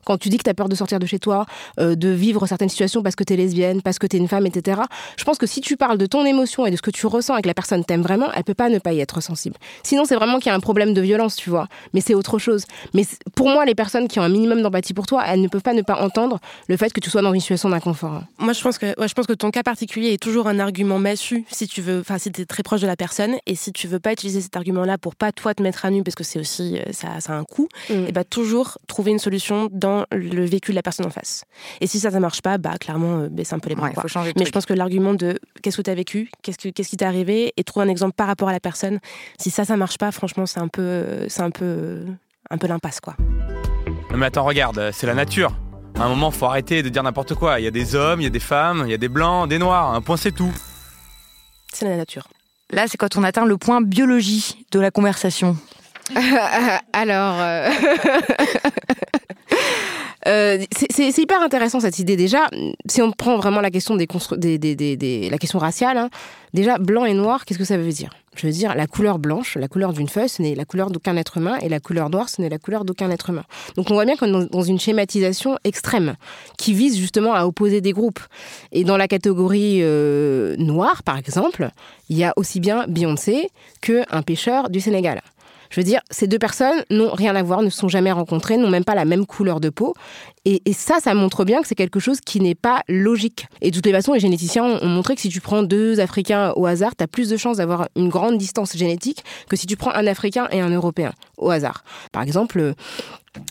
[0.08, 1.44] quand tu dis que tu as peur de sortir de chez toi,
[1.78, 4.26] euh, de vivre certaines situations parce que tu es lesbienne, parce que tu es une
[4.26, 4.80] femme, etc.
[5.18, 7.36] Je pense que si tu parles de ton émotion et de ce que tu ressens
[7.36, 9.56] et que la personne t'aime vraiment, elle peut pas ne pas y être sensible.
[9.82, 11.68] Sinon, c'est vraiment qu'il y a un problème de violence, tu vois.
[11.92, 12.64] Mais c'est autre chose.
[12.94, 15.62] Mais pour moi, les personnes qui ont un minimum d'empathie pour toi, elles ne peuvent
[15.62, 18.22] pas ne pas entendre le fait que tu sois dans une situation d'inconfort.
[18.38, 21.44] Moi, je pense que, je pense que ton cas particulier est toujours un argument massu
[21.50, 23.86] si tu veux, enfin, si tu es très proche de la personne et si tu
[23.88, 26.38] veux pas utiliser cet argument-là pour pas toi te mettre à nu parce que c'est
[26.38, 28.06] aussi, euh, ça, ça a un coût, mm.
[28.08, 31.44] et bah, toujours trouver une solution dans le vécu de la personne en face.
[31.80, 33.90] Et si ça, ça marche pas, bah clairement, euh, baisse un peu les bras.
[34.36, 36.96] Mais je pense que l'argument de qu'est-ce que tu as vécu, qu'est-ce, que, qu'est-ce qui
[36.96, 38.98] t'est arrivé, et trouver un exemple par rapport à la personne,
[39.38, 42.04] si ça, ça marche pas, franchement, c'est un peu, c'est un peu,
[42.50, 43.16] un peu l'impasse, quoi.
[44.14, 45.54] mais attends, regarde, c'est la nature.
[45.98, 47.58] À un moment, faut arrêter de dire n'importe quoi.
[47.58, 49.48] Il y a des hommes, il y a des femmes, il y a des blancs,
[49.48, 49.94] des noirs.
[49.94, 50.52] Un point, c'est tout.
[51.72, 52.28] C'est la nature.
[52.70, 55.56] Là, c'est quand on atteint le point biologie de la conversation.
[56.92, 57.70] Alors, euh,
[60.28, 62.48] Euh, c'est hyper intéressant cette idée déjà.
[62.86, 64.06] Si on prend vraiment la question des,
[65.30, 66.10] la question raciale, hein,
[66.52, 68.10] déjà blanc et noir, qu'est-ce que ça veut dire?
[68.36, 71.16] Je veux dire la couleur blanche, la couleur d'une feuille, ce n'est la couleur d'aucun
[71.16, 73.44] être humain, et la couleur noire, ce n'est la couleur d'aucun être humain.
[73.76, 76.14] Donc on voit bien qu'on est dans une schématisation extrême
[76.58, 78.20] qui vise justement à opposer des groupes.
[78.72, 81.70] Et dans la catégorie euh, noire, par exemple,
[82.10, 83.48] il y a aussi bien Beyoncé
[83.80, 85.22] que un pêcheur du Sénégal.
[85.70, 88.56] Je veux dire, ces deux personnes n'ont rien à voir, ne se sont jamais rencontrées,
[88.56, 89.94] n'ont même pas la même couleur de peau.
[90.44, 93.46] Et, ça, ça montre bien que c'est quelque chose qui n'est pas logique.
[93.60, 96.52] Et de toutes les façons, les généticiens ont montré que si tu prends deux Africains
[96.56, 99.76] au hasard, tu as plus de chances d'avoir une grande distance génétique que si tu
[99.76, 101.84] prends un Africain et un Européen au hasard.
[102.12, 102.72] Par exemple, euh,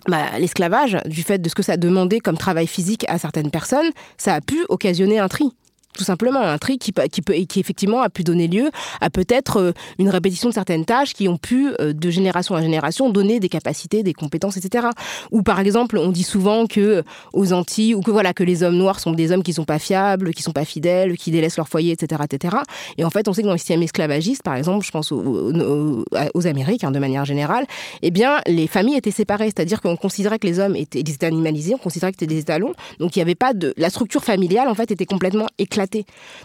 [0.07, 3.91] bah, l'esclavage, du fait de ce que ça demandait comme travail physique à certaines personnes,
[4.17, 5.51] ça a pu occasionner un tri
[5.97, 8.69] tout simplement un tri qui, qui, peut, qui effectivement a pu donner lieu
[9.01, 12.61] à peut-être euh, une répétition de certaines tâches qui ont pu, euh, de génération en
[12.61, 14.87] génération, donner des capacités, des compétences, etc.
[15.31, 18.63] Ou par exemple, on dit souvent que euh, aux Antilles, ou que voilà, que les
[18.63, 21.57] hommes noirs sont des hommes qui sont pas fiables, qui sont pas fidèles, qui délaissent
[21.57, 22.57] leur foyer, etc., etc.
[22.97, 26.03] Et en fait, on sait que dans le système esclavagiste, par exemple, je pense aux,
[26.33, 27.65] aux, Amériques, hein, de manière générale,
[28.03, 31.25] eh bien, les familles étaient séparées, c'est-à-dire qu'on considérait que les hommes étaient, ils étaient
[31.25, 34.23] animalisés, on considérait que c'était des étalons, donc il n'y avait pas de, la structure
[34.23, 35.86] familiale en fait était complètement éclatée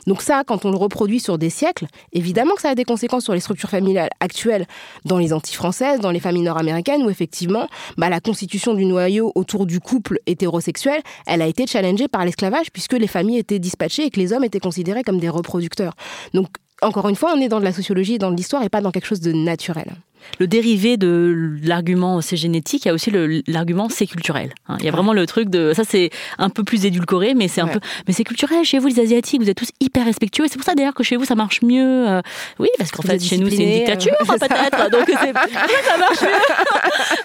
[0.07, 3.25] donc ça, quand on le reproduit sur des siècles, évidemment que ça a des conséquences
[3.25, 4.67] sur les structures familiales actuelles
[5.05, 9.33] dans les Antilles françaises, dans les familles nord-américaines, où effectivement, bah, la constitution du noyau
[9.35, 14.05] autour du couple hétérosexuel, elle a été challengée par l'esclavage, puisque les familles étaient dispatchées
[14.05, 15.95] et que les hommes étaient considérés comme des reproducteurs.
[16.35, 16.49] Donc,
[16.81, 18.81] encore une fois, on est dans de la sociologie et dans de l'histoire et pas
[18.81, 19.95] dans quelque chose de naturel
[20.39, 23.11] le dérivé de l'argument c'est génétique, il y a aussi
[23.47, 24.53] l'argument c'est culturel.
[24.69, 24.77] Hein.
[24.81, 27.61] Il y a vraiment le truc de ça c'est un peu plus édulcoré, mais c'est
[27.61, 28.65] un peu mais c'est culturel.
[28.65, 30.45] Chez vous les asiatiques, vous êtes tous hyper respectueux.
[30.49, 32.09] C'est pour ça d'ailleurs que chez vous ça marche mieux.
[32.09, 32.23] Euh.
[32.59, 36.29] oui, parce qu'en fait chez nous c'est une dictature peut-être, donc ça marche mieux.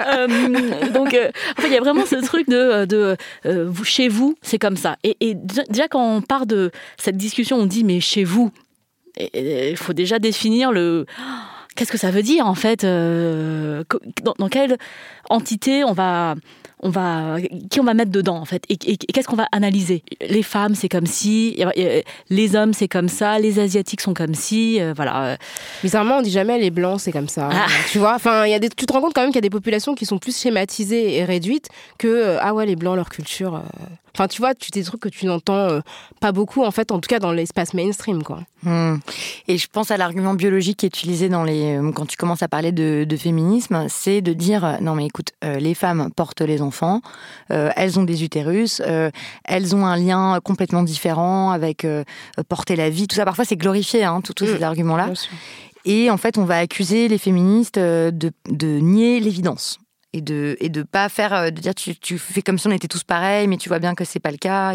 [0.08, 3.18] Euh, donc euh, en fait il y a vraiment ce truc de, de
[3.84, 4.98] chez vous c'est comme ça.
[5.04, 8.52] Et, et déjà quand on part de cette discussion, on dit mais chez vous,
[9.34, 11.06] il faut déjà définir le
[11.78, 13.84] qu'est-ce que ça veut dire en fait euh,
[14.24, 14.78] dans, quelle
[15.30, 16.36] entité on va
[16.84, 17.38] on va
[17.70, 20.04] qui on va mettre dedans en fait et, qu'est-ce qu'on va analyser?
[20.28, 21.64] Les femmes c'est comme si
[22.30, 25.38] les hommes c'est comme ça les asiatiques sont comme si euh, voilà.
[25.82, 27.68] Bizarrement on dit jamais les blancs c'est comme ça ah.
[27.92, 28.16] tu vois.
[28.16, 29.50] Enfin il y a des tu te rends compte quand même qu'il y a des
[29.50, 33.62] populations qui sont plus schématisées et réduites que euh, ah ouais les blancs leur culture
[34.18, 35.80] Enfin, tu vois, tu des trucs que tu n'entends euh,
[36.20, 38.40] pas beaucoup, en fait, en tout cas dans l'espace mainstream, quoi.
[38.64, 38.96] Hmm.
[39.48, 42.42] Et je pense à l'argument biologique qui est utilisé dans les, euh, quand tu commences
[42.42, 46.64] à parler de, féminisme, c'est de dire euh, non mais écoute, les femmes portent les
[46.64, 47.02] enfants,
[47.50, 48.82] elles ont des utérus,
[49.44, 51.86] elles ont un lien complètement différent avec
[52.50, 53.26] porter la vie, tout ça.
[53.26, 54.64] Parfois c'est glorifié, hein, tous ces hmm.
[54.64, 55.10] arguments-là.
[55.86, 58.12] Et en fait, on va accuser les féministes de,
[58.50, 59.80] de nier l'évidence
[60.18, 63.04] et de et de pas faire de dire tu, fais comme si on était tous
[63.04, 64.74] pareils mais tu vois bien que c'est pas le cas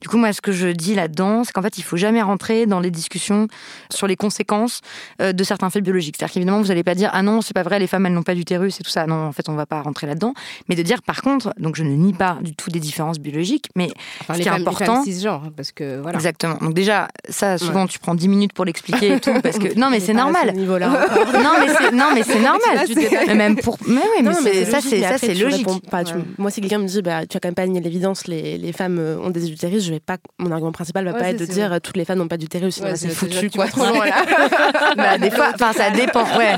[0.00, 2.64] Du coup, moi, ce que je dis là-dedans, c'est qu'en fait, il faut jamais rentrer
[2.66, 3.48] dans les discussions
[3.90, 4.80] sur les conséquences
[5.20, 6.16] euh, de certains faits biologiques.
[6.18, 8.22] C'est-à-dire qu'évidemment, vous n'allez pas dire ah non, c'est pas vrai, les femmes elles n'ont
[8.22, 9.06] pas d'utérus et tout ça.
[9.06, 10.32] Non, en fait, on va pas rentrer là-dedans.
[10.68, 13.66] Mais de dire par contre, donc je ne nie pas du tout des différences biologiques,
[13.76, 13.90] mais
[14.22, 16.16] Enfin, ce les qui est important, les femmes cisgenres, hein, parce que voilà.
[16.16, 16.56] Exactement.
[16.62, 19.90] Donc déjà, ça, souvent, tu prends 10 minutes pour l'expliquer et tout, parce que non,
[19.90, 20.54] mais c'est normal.
[20.56, 22.86] non, mais c'est non, mais c'est normal.
[23.26, 24.80] Mais même pour, mais oui, mais, Non, c'est mais ça,
[25.18, 25.66] c'est logique.
[25.90, 28.26] pas, tu- Moi, si quelqu'un me dit, bah, tu as quand même pas nié l'évidence,
[28.26, 31.18] les, les femmes euh, ont des utérus, je vais pas, mon argument principal va Ouais,
[31.18, 31.76] pas être de dire vrai.
[31.76, 33.66] euh, toutes les femmes n'ont pas d'utérus, sinon Ouais, là, c'est foutu, tu quoi.
[33.66, 34.94] vas trop loin, là.
[34.96, 36.54] Bah, des fois, enfin, ça dépend, ouais.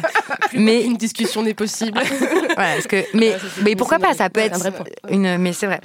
[0.54, 1.98] Mais Une discussion n'est possible.
[1.98, 4.12] Ouais, parce que, mais, Ouais, ça, c'est- mais pourquoi pas.
[4.14, 4.60] Ça peut être
[5.10, 5.38] une.
[5.38, 5.80] Mais c'est vrai.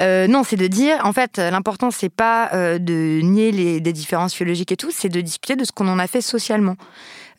[0.00, 3.92] Euh, non, c'est de dire, en fait, l'important c'est pas euh, de nier les des
[3.92, 6.76] différences biologiques et tout, c'est de discuter de ce qu'on en a fait socialement.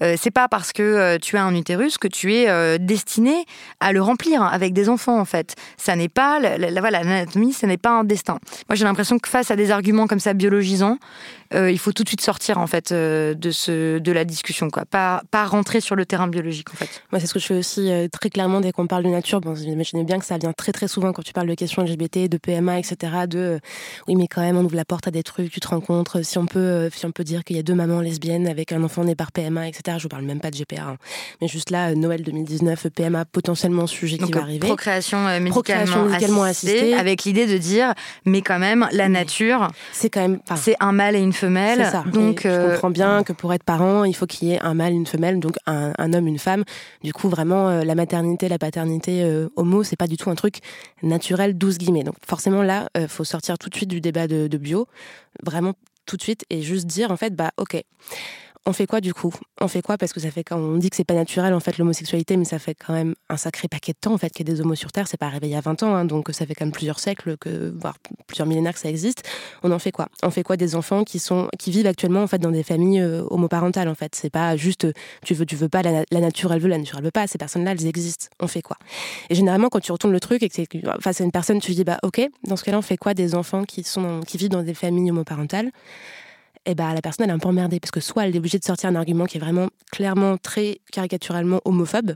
[0.04, 3.46] Euh, c'est pas parce que euh, tu as un utérus que tu es euh, destiné
[3.80, 5.56] à le remplir avec des enfants en fait.
[5.78, 8.40] Ça n'est pas voilà l'anatomie, ce n'est pas un destin.
[8.70, 10.98] Moi j'ai l'impression que face à des arguments comme ça biologisants,
[11.56, 15.22] il faut tout de suite sortir en fait de ce de la discussion quoi, pas
[15.30, 17.04] pas rentrer sur le terrain biologique en fait.
[17.12, 19.40] Moi, c'est ce que je fais aussi très clairement dès qu'on parle de nature.
[19.40, 22.28] Bon, vous bien que ça vient très très souvent quand tu parles de questions LGBT,
[22.28, 23.14] de PMA, etc.
[23.28, 23.60] De
[24.08, 26.26] oui, mais quand même, on ouvre la porte à des trucs, tu te rencontres.
[26.26, 28.82] Si on peut, si on peut dire qu'il y a deux mamans lesbiennes avec un
[28.84, 29.93] enfant né par PMA, etc.
[29.98, 30.98] Je vous parle même pas de GPA, hein.
[31.42, 34.68] mais juste là, euh, Noël 2019, PMA potentiellement sujet qui va euh, arriver.
[34.68, 36.94] procréation euh, médicalement, médicalement assistée, assistée.
[36.96, 37.94] avec l'idée de dire,
[38.26, 40.40] mais quand même, la nature, C'est quand même.
[40.56, 41.82] c'est un mâle et une femelle.
[41.84, 42.04] C'est ça.
[42.12, 44.74] Donc, euh, je comprends bien que pour être parent, il faut qu'il y ait un
[44.74, 46.64] mâle, une femelle, donc un, un homme, une femme.
[47.04, 50.36] Du coup, vraiment, euh, la maternité, la paternité euh, homo, c'est pas du tout un
[50.36, 50.60] truc
[51.02, 52.04] naturel, 12 guillemets.
[52.04, 54.88] Donc, forcément, là, euh, faut sortir tout de suite du débat de, de bio,
[55.44, 55.74] vraiment
[56.06, 57.82] tout de suite, et juste dire, en fait, bah, ok.
[58.66, 59.34] On fait quoi du coup?
[59.60, 59.98] On fait quoi?
[59.98, 62.46] Parce que ça fait quand on dit que c'est pas naturel en fait l'homosexualité, mais
[62.46, 64.62] ça fait quand même un sacré paquet de temps en fait qu'il y a des
[64.62, 65.06] homos sur Terre.
[65.10, 66.98] C'est pas arrivé il y a 20 ans, hein, donc ça fait quand même plusieurs
[66.98, 67.36] siècles,
[67.78, 69.24] voire plusieurs millénaires que ça existe.
[69.64, 70.08] On en fait quoi?
[70.24, 73.02] On fait quoi des enfants qui sont qui vivent actuellement en fait dans des familles
[73.02, 74.16] euh, homoparentales en fait?
[74.16, 74.88] C'est pas juste
[75.26, 77.12] tu veux tu veux pas la, na- la nature elle veut la nature elle veut
[77.12, 77.28] pas.
[77.28, 78.28] Ces personnes-là elles existent.
[78.40, 78.78] On fait quoi?
[79.30, 80.70] Et généralement quand tu retournes le truc et que c'est
[81.02, 83.36] face à une personne tu dis bah ok dans ce cas-là on fait quoi des
[83.36, 83.84] enfants qui
[84.38, 85.70] vivent dans des familles homoparentales?
[86.66, 88.60] Eh ben, la personne elle est un peu emmerdée parce que soit elle est obligée
[88.60, 92.16] de sortir un argument qui est vraiment clairement très caricaturalement homophobe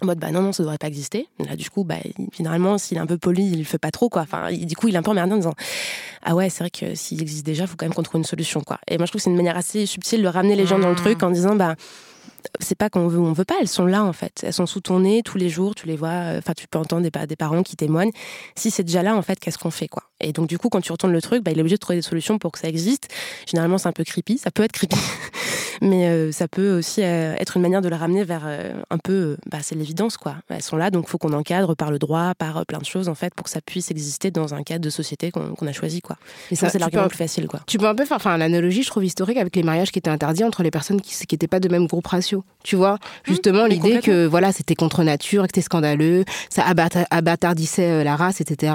[0.00, 1.28] en mode bah non non ça devrait pas exister.
[1.40, 1.96] Là du coup bah
[2.32, 4.22] finalement s'il est un peu poli il le fait pas trop quoi.
[4.22, 5.54] Enfin du coup il est un peu emmerdé en disant
[6.22, 8.60] ah ouais c'est vrai que s'il existe déjà faut quand même qu'on trouve une solution
[8.60, 8.78] quoi.
[8.86, 10.90] Et moi je trouve que c'est une manière assez subtile de ramener les gens dans
[10.90, 11.74] le truc en disant bah
[12.60, 14.44] c'est pas qu'on veut ou on veut pas, elles sont là en fait.
[14.44, 16.78] Elles sont sous ton nez tous les jours, tu les vois, euh, enfin tu peux
[16.78, 18.12] entendre des, des parents qui témoignent.
[18.54, 20.04] Si c'est déjà là en fait, qu'est-ce qu'on fait quoi?
[20.20, 21.96] Et donc du coup quand tu retournes le truc, bah, il est obligé de trouver
[21.98, 23.08] des solutions pour que ça existe.
[23.46, 24.96] Généralement c'est un peu creepy, ça peut être creepy,
[25.82, 28.98] mais euh, ça peut aussi euh, être une manière de les ramener vers euh, un
[28.98, 30.36] peu, bah, c'est l'évidence quoi.
[30.48, 33.14] Elles sont là donc faut qu'on encadre par le droit, par plein de choses en
[33.14, 36.16] fait pour que ça puisse exister dans un cadre de société qu'on a choisi quoi.
[36.50, 37.60] Et ça ça, c'est l'argument peux- le plus facile quoi.
[37.66, 40.10] Tu peux un peu faire enfin, l'analogie, je trouve, historique avec les mariages qui étaient
[40.10, 42.44] interdits entre les personnes qui n'étaient pas de même groupe ratio.
[42.64, 47.06] Tu vois, justement, mais l'idée que voilà, c'était contre nature, que c'était scandaleux, ça abatta-
[47.10, 48.72] abattardissait la race, etc.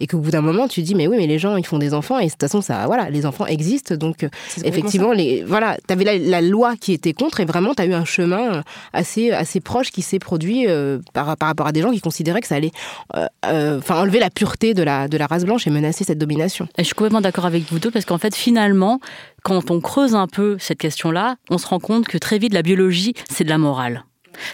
[0.00, 1.94] Et qu'au bout d'un moment, tu dis, mais oui, mais les gens, ils font des
[1.94, 3.96] enfants, et de toute façon, ça, voilà, les enfants existent.
[3.96, 4.28] Donc, euh,
[4.64, 7.86] effectivement, les, voilà, tu avais la, la loi qui était contre, et vraiment, tu as
[7.86, 11.80] eu un chemin assez, assez proche qui s'est produit euh, par, par rapport à des
[11.80, 12.72] gens qui considéraient que ça allait
[13.16, 16.18] euh, euh, enfin, enlever la pureté de la, de la race blanche et menacer cette
[16.18, 16.66] domination.
[16.78, 19.00] Et je suis complètement d'accord avec vous deux parce qu'en fait, finalement,
[19.42, 22.62] quand on creuse un peu cette question-là, on se rend compte que très vite, la
[22.62, 24.04] biologie, c'est de la morale.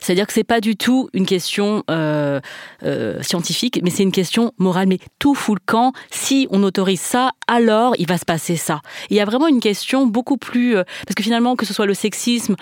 [0.00, 2.40] C'est-à-dire que c'est pas du tout une question euh,
[2.82, 4.88] euh, scientifique, mais c'est une question morale.
[4.88, 5.92] Mais tout fout le camp.
[6.10, 8.80] Si on autorise ça, alors il va se passer ça.
[9.10, 11.86] Il y a vraiment une question beaucoup plus euh, parce que finalement, que ce soit
[11.86, 12.56] le sexisme,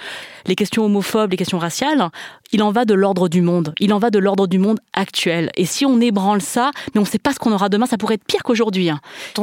[0.47, 2.09] les questions homophobes, les questions raciales,
[2.53, 3.75] il en va de l'ordre du monde.
[3.79, 5.51] Il en va de l'ordre du monde actuel.
[5.57, 7.99] Et si on ébranle ça, mais on ne sait pas ce qu'on aura demain, ça
[7.99, 8.89] pourrait être pire qu'aujourd'hui.
[8.91, 9.01] hein.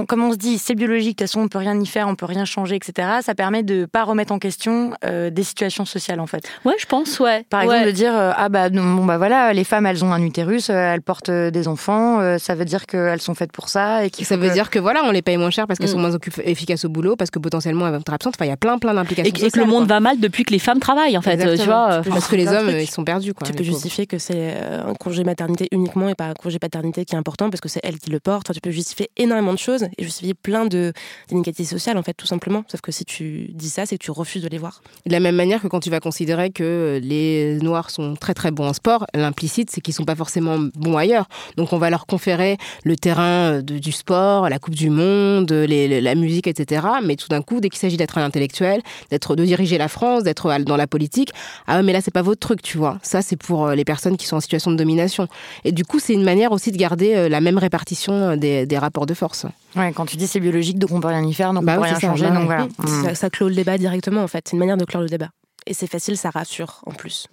[0.08, 2.16] comme on se dit, c'est biologique, de toute façon on peut rien y faire, on
[2.16, 3.20] peut rien changer, etc.
[3.22, 6.50] Ça permet de pas remettre en question des situations sociales en fait.
[6.64, 7.46] Ouais, je pense, ouais.
[7.50, 10.12] Par exemple, de dire euh, ah bah non, bon bah voilà, les femmes elles ont
[10.14, 13.52] un utérus, euh, elles portent euh, des enfants, euh, ça veut dire qu'elles sont faites
[13.52, 15.80] pour ça et ça veut que- dire que voilà, on les paye moins cher parce
[15.80, 15.94] qu'elles Mm.
[15.94, 18.36] sont moins occup- efficaces au boulot, parce que potentiellement elles vont être absentes.
[18.38, 19.30] Enfin, il y a plein, plein d'implications.
[19.30, 19.96] et, que- et que le monde quoi.
[19.96, 21.34] va mal depuis que les femmes travaillent, en fait.
[21.34, 21.64] Exactement.
[21.64, 23.34] Tu vois, Tu parce que les hommes, ils sont perdus.
[23.34, 23.72] Quoi, tu peux pauvres.
[23.74, 27.50] justifier que c'est un congé maternité uniquement et pas un congé paternité qui est important
[27.50, 28.48] parce que c'est elle qui le porte.
[28.48, 30.94] Enfin, tu peux justifier énormément de choses et justifier plein de
[31.30, 32.64] d'inégalités sociales en fait tout simplement.
[32.68, 34.82] Sauf que si tu dis ça, c'est que tu refuses de les voir.
[35.06, 38.34] De la même manière que quand tu vas considérer que les les Noirs sont très
[38.34, 41.26] très bons en sport, l'implicite, c'est qu'ils sont pas forcément bons ailleurs.
[41.58, 46.48] Donc on va leur conférer le terrain du sport, la Coupe du Monde, la musique,
[46.48, 46.86] etc.
[47.04, 50.24] Mais tout d'un coup, dès qu'il s'agit d'être un intellectuel, d'être de diriger la France,
[50.24, 51.32] d'être dans la politique,
[51.68, 52.98] ah mais là c'est pas votre truc, tu vois.
[53.02, 55.28] Ça c'est pour les personnes qui sont en situation de domination.
[55.64, 59.14] Et du coup, c'est une manière aussi de garder la même répartition des, rapports de
[59.14, 59.46] force.
[59.76, 61.76] Ouais, quand tu dis c'est biologique, donc on peut rien y faire, donc on bah
[61.76, 62.68] peut rien changer, donc voilà.
[63.04, 64.46] Ça, ça clôt le débat directement en fait.
[64.48, 65.30] C'est une manière de clore le débat.
[65.66, 67.28] Et c'est facile, ça rassure en plus.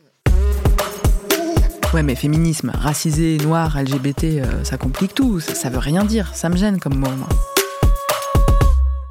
[1.94, 5.40] Ouais, mais féminisme, racisé, noir, LGBT, euh, ça complique tout.
[5.40, 6.34] Ça, veut rien dire.
[6.34, 7.28] Ça me gêne comme mot, moi.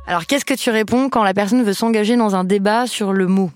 [0.08, 3.28] Alors, qu'est-ce que tu réponds quand la personne veut s'engager dans un débat sur le
[3.28, 3.52] mot?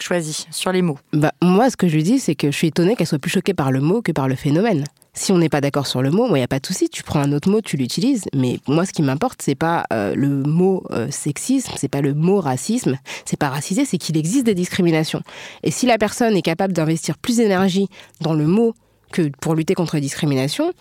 [0.00, 2.68] Choisi, sur les mots bah, Moi, ce que je lui dis, c'est que je suis
[2.68, 4.84] étonnée qu'elle soit plus choquée par le mot que par le phénomène.
[5.14, 7.02] Si on n'est pas d'accord sur le mot, il n'y a pas de souci, tu
[7.02, 8.26] prends un autre mot, tu l'utilises.
[8.34, 12.14] Mais moi, ce qui m'importe, c'est pas euh, le mot euh, sexisme, c'est pas le
[12.14, 15.22] mot racisme, c'est pas racisé, c'est qu'il existe des discriminations.
[15.64, 17.88] Et si la personne est capable d'investir plus d'énergie
[18.20, 18.74] dans le mot
[19.10, 20.72] que pour lutter contre les discriminations,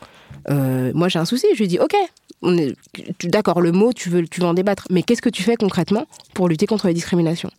[0.49, 1.47] euh, moi j'ai un souci.
[1.53, 1.95] Je lui dis, ok,
[3.23, 6.05] d'accord, le mot, tu veux, tu veux en débattre, mais qu'est-ce que tu fais concrètement
[6.33, 7.49] pour lutter contre les discriminations?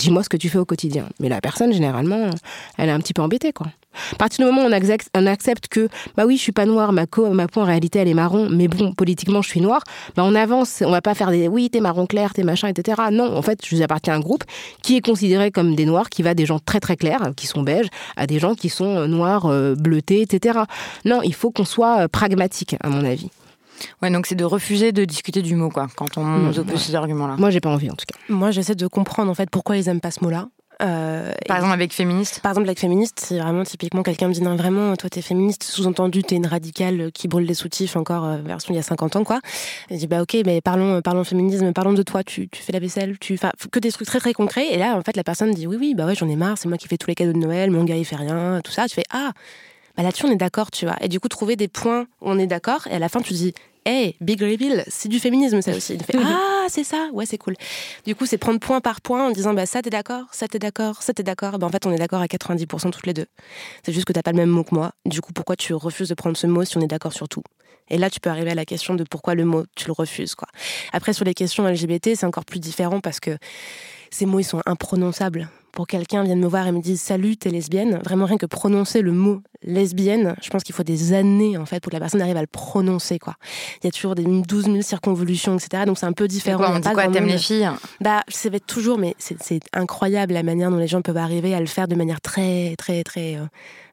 [0.00, 1.08] Dis-moi ce que tu fais au quotidien.
[1.20, 2.30] Mais la personne, généralement,
[2.78, 3.66] elle est un petit peu embêtée, quoi.
[4.12, 6.92] À partir du moment où on accepte, accepte que, bah oui, je suis pas noire,
[6.92, 9.82] ma, peau en réalité elle est marron, mais bon, politiquement je suis noire,
[10.14, 13.02] bah on avance, on va pas faire des, oui, t'es marron clair, t'es machin, etc.
[13.10, 14.44] Non, en fait, je appartiens à un groupe
[14.82, 17.62] qui est considéré comme des noirs, qui va des gens très très clairs, qui sont
[17.62, 20.60] beiges, à des gens qui sont noirs, euh, bleutés, etc.
[21.04, 23.28] Non, il faut qu'on soit euh, pragmatique, à mon avis.
[24.02, 26.94] Ouais, donc c'est de refuser de discuter du mot, quoi, quand on nous oppose ces
[26.94, 27.36] arguments-là.
[27.38, 28.18] Moi, j'ai pas envie, en tout cas.
[28.28, 30.48] Moi, j'essaie de comprendre, en fait, pourquoi ils aiment pas ce mot-là.
[30.82, 34.42] Euh, par exemple, avec féministe Par exemple, avec féministe, c'est vraiment typiquement quelqu'un me dit
[34.42, 38.36] non, vraiment, toi t'es féministe, sous-entendu t'es une radicale qui brûle les soutifs, encore euh,
[38.38, 39.40] version il y a 50 ans, quoi.
[39.90, 42.72] Et je dis bah ok, mais parlons, parlons féminisme, parlons de toi, tu, tu fais
[42.72, 44.68] la vaisselle, tu fais que des trucs très très concrets.
[44.72, 46.68] Et là, en fait, la personne dit oui, oui, bah ouais, j'en ai marre, c'est
[46.68, 48.88] moi qui fais tous les cadeaux de Noël, mon gars il fait rien, tout ça.
[48.88, 49.32] Tu fais ah,
[49.96, 50.96] bah là-dessus on est d'accord, tu vois.
[51.00, 53.32] Et du coup, trouver des points où on est d'accord, et à la fin tu
[53.32, 53.54] dis
[53.86, 55.94] hey, big reveal, c'est du féminisme ça aussi.
[55.94, 57.54] Il fait ah c'est ça, ouais c'est cool.
[58.04, 60.58] Du coup c'est prendre point par point en disant bah ça t'es d'accord, ça t'es
[60.58, 61.58] d'accord, ça t'es d'accord.
[61.58, 63.26] Bah, en fait on est d'accord à 90% toutes les deux.
[63.84, 64.92] C'est juste que t'as pas le même mot que moi.
[65.06, 67.42] Du coup pourquoi tu refuses de prendre ce mot si on est d'accord sur tout?
[67.88, 70.34] Et là tu peux arriver à la question de pourquoi le mot tu le refuses
[70.34, 70.48] quoi.
[70.92, 73.36] Après sur les questions LGBT c'est encore plus différent parce que
[74.10, 77.50] ces mots ils sont imprononçables pour quelqu'un vienne me voir et me dise salut, t'es
[77.50, 81.66] lesbienne, vraiment rien que prononcer le mot lesbienne, je pense qu'il faut des années en
[81.66, 83.34] fait pour que la personne arrive à le prononcer quoi.
[83.82, 85.84] Il y a toujours des 12 000 circonvolutions, etc.
[85.86, 86.58] Donc c'est un peu différent.
[86.58, 87.68] Quoi, on dit quoi T'aimes les filles
[88.00, 91.60] Bah, va être toujours, mais c'est incroyable la manière dont les gens peuvent arriver à
[91.60, 93.46] le faire de manière très, très, très euh,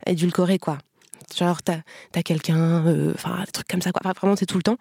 [0.06, 0.78] édulcorée quoi.
[1.36, 1.80] Genre t'as
[2.16, 4.14] as, quelqu'un, euh, enfin des trucs comme ça quoi.
[4.14, 4.78] vraiment c'est tout le temps.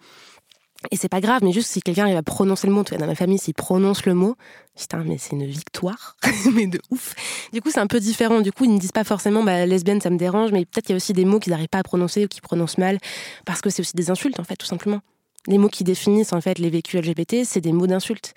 [0.91, 3.39] Et c'est pas grave, mais juste si quelqu'un à prononcer le mot, dans ma famille,
[3.39, 4.35] s'il prononce le mot,
[4.77, 6.15] putain, mais c'est une victoire,
[6.53, 7.15] mais de ouf.
[7.51, 8.41] Du coup, c'est un peu différent.
[8.41, 10.93] Du coup, ils ne disent pas forcément, bah, lesbienne, ça me dérange, mais peut-être qu'il
[10.93, 12.99] y a aussi des mots qu'ils n'arrivent pas à prononcer ou qu'ils prononcent mal,
[13.45, 15.01] parce que c'est aussi des insultes, en fait, tout simplement
[15.47, 18.33] les mots qui définissent en fait les vécus LGBT, c'est des mots d'insulte.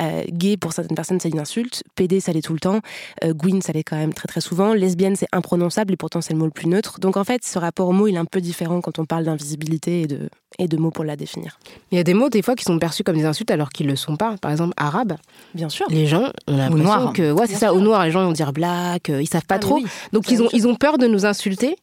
[0.00, 2.80] Euh, gay pour certaines personnes c'est une insulte, PD ça l'est tout le temps,
[3.24, 6.34] euh, Gwyn ça l'est quand même très très souvent, lesbienne c'est imprononçable et pourtant c'est
[6.34, 7.00] le mot le plus neutre.
[7.00, 9.24] Donc en fait ce rapport au mot il est un peu différent quand on parle
[9.24, 10.28] d'invisibilité et de,
[10.60, 11.58] et de mots pour la définir.
[11.90, 13.86] Il y a des mots des fois qui sont perçus comme des insultes alors qu'ils
[13.86, 14.36] ne le sont pas.
[14.40, 15.14] Par exemple arabe.
[15.54, 15.86] Bien sûr.
[15.90, 19.10] Les gens ont l'impression que ouais c'est ça au noir les gens vont dire black,
[19.10, 19.80] euh, ils savent pas ah, trop.
[20.12, 21.76] Donc ils ont ils ont peur de nous insulter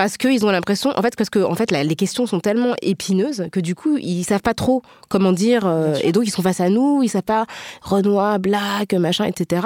[0.00, 3.48] parce qu'ils ont l'impression, en fait, parce que en fait, les questions sont tellement épineuses
[3.52, 6.60] que du coup, ils savent pas trop comment dire, euh, et donc ils sont face
[6.60, 7.44] à nous, ils savent pas
[7.82, 9.60] Renoir, Black, machin, etc.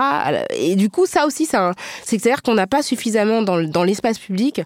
[0.56, 4.62] Et du coup, ça aussi, c'est-à-dire qu'on n'a pas suffisamment dans, l'espace public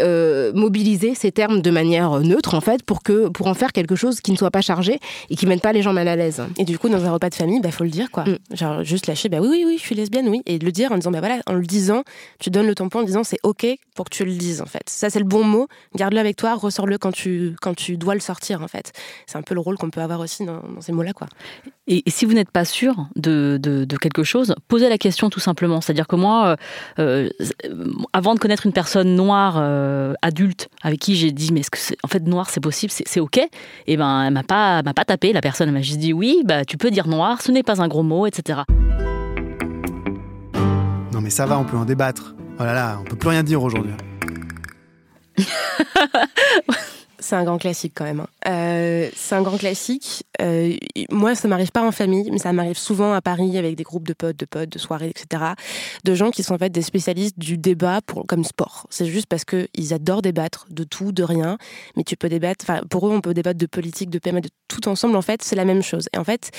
[0.00, 3.94] euh, mobilisé ces termes de manière neutre, en fait, pour que pour en faire quelque
[3.94, 4.98] chose qui ne soit pas chargé
[5.30, 6.42] et qui mette pas les gens mal à l'aise.
[6.58, 8.24] Et du coup, dans un repas de famille, bah faut le dire, quoi.
[8.24, 8.56] Mm.
[8.56, 10.96] Genre juste lâcher, bah oui, oui, oui, je suis lesbienne, oui, et le dire en
[10.96, 12.02] disant, bah voilà, en le disant,
[12.40, 14.82] tu donnes le tampon en disant, c'est ok pour que tu le dises, en fait.
[14.86, 18.20] Ça, c'est le bon mot, garde-le avec toi, ressors-le quand tu, quand tu dois le
[18.20, 18.92] sortir en fait.
[19.26, 21.12] C'est un peu le rôle qu'on peut avoir aussi dans, ces mots-là.
[21.12, 21.26] quoi.
[21.86, 25.80] Et, si vous n'êtes pas sûr de, de, quelque chose, posez la question tout simplement.
[25.80, 26.56] C'est-à-dire que moi,
[26.98, 27.28] euh, euh,
[28.14, 31.94] avant de connaître une personne noire euh, adulte avec qui j'ai dit mais est-ce que
[32.02, 33.48] en fait noir c'est possible, c'est ok, et
[33.86, 36.42] eh ben elle m'a pas m'a pas tapé la personne, elle m'a juste dit oui
[36.44, 38.60] bah tu peux dire noir, ce n'est pas un gros mot, etc.
[41.12, 42.34] Non mais ça va, on peut en débattre.
[42.58, 43.92] Oh là là, on peut plus rien dire aujourd'hui.
[47.22, 48.20] c'est un grand classique quand même.
[48.20, 48.28] Hein.
[48.48, 50.24] Euh, c'est un grand classique.
[50.40, 50.74] Euh,
[51.10, 54.06] moi, ça m'arrive pas en famille, mais ça m'arrive souvent à Paris avec des groupes
[54.06, 55.44] de potes, de potes, de soirées, etc.
[56.04, 58.86] De gens qui sont en fait des spécialistes du débat pour, comme sport.
[58.90, 61.58] C'est juste parce qu'ils adorent débattre de tout, de rien.
[61.96, 62.66] Mais tu peux débattre.
[62.90, 65.16] Pour eux, on peut débattre de politique, de PMA, de tout ensemble.
[65.16, 66.08] En fait, c'est la même chose.
[66.14, 66.50] Et en fait,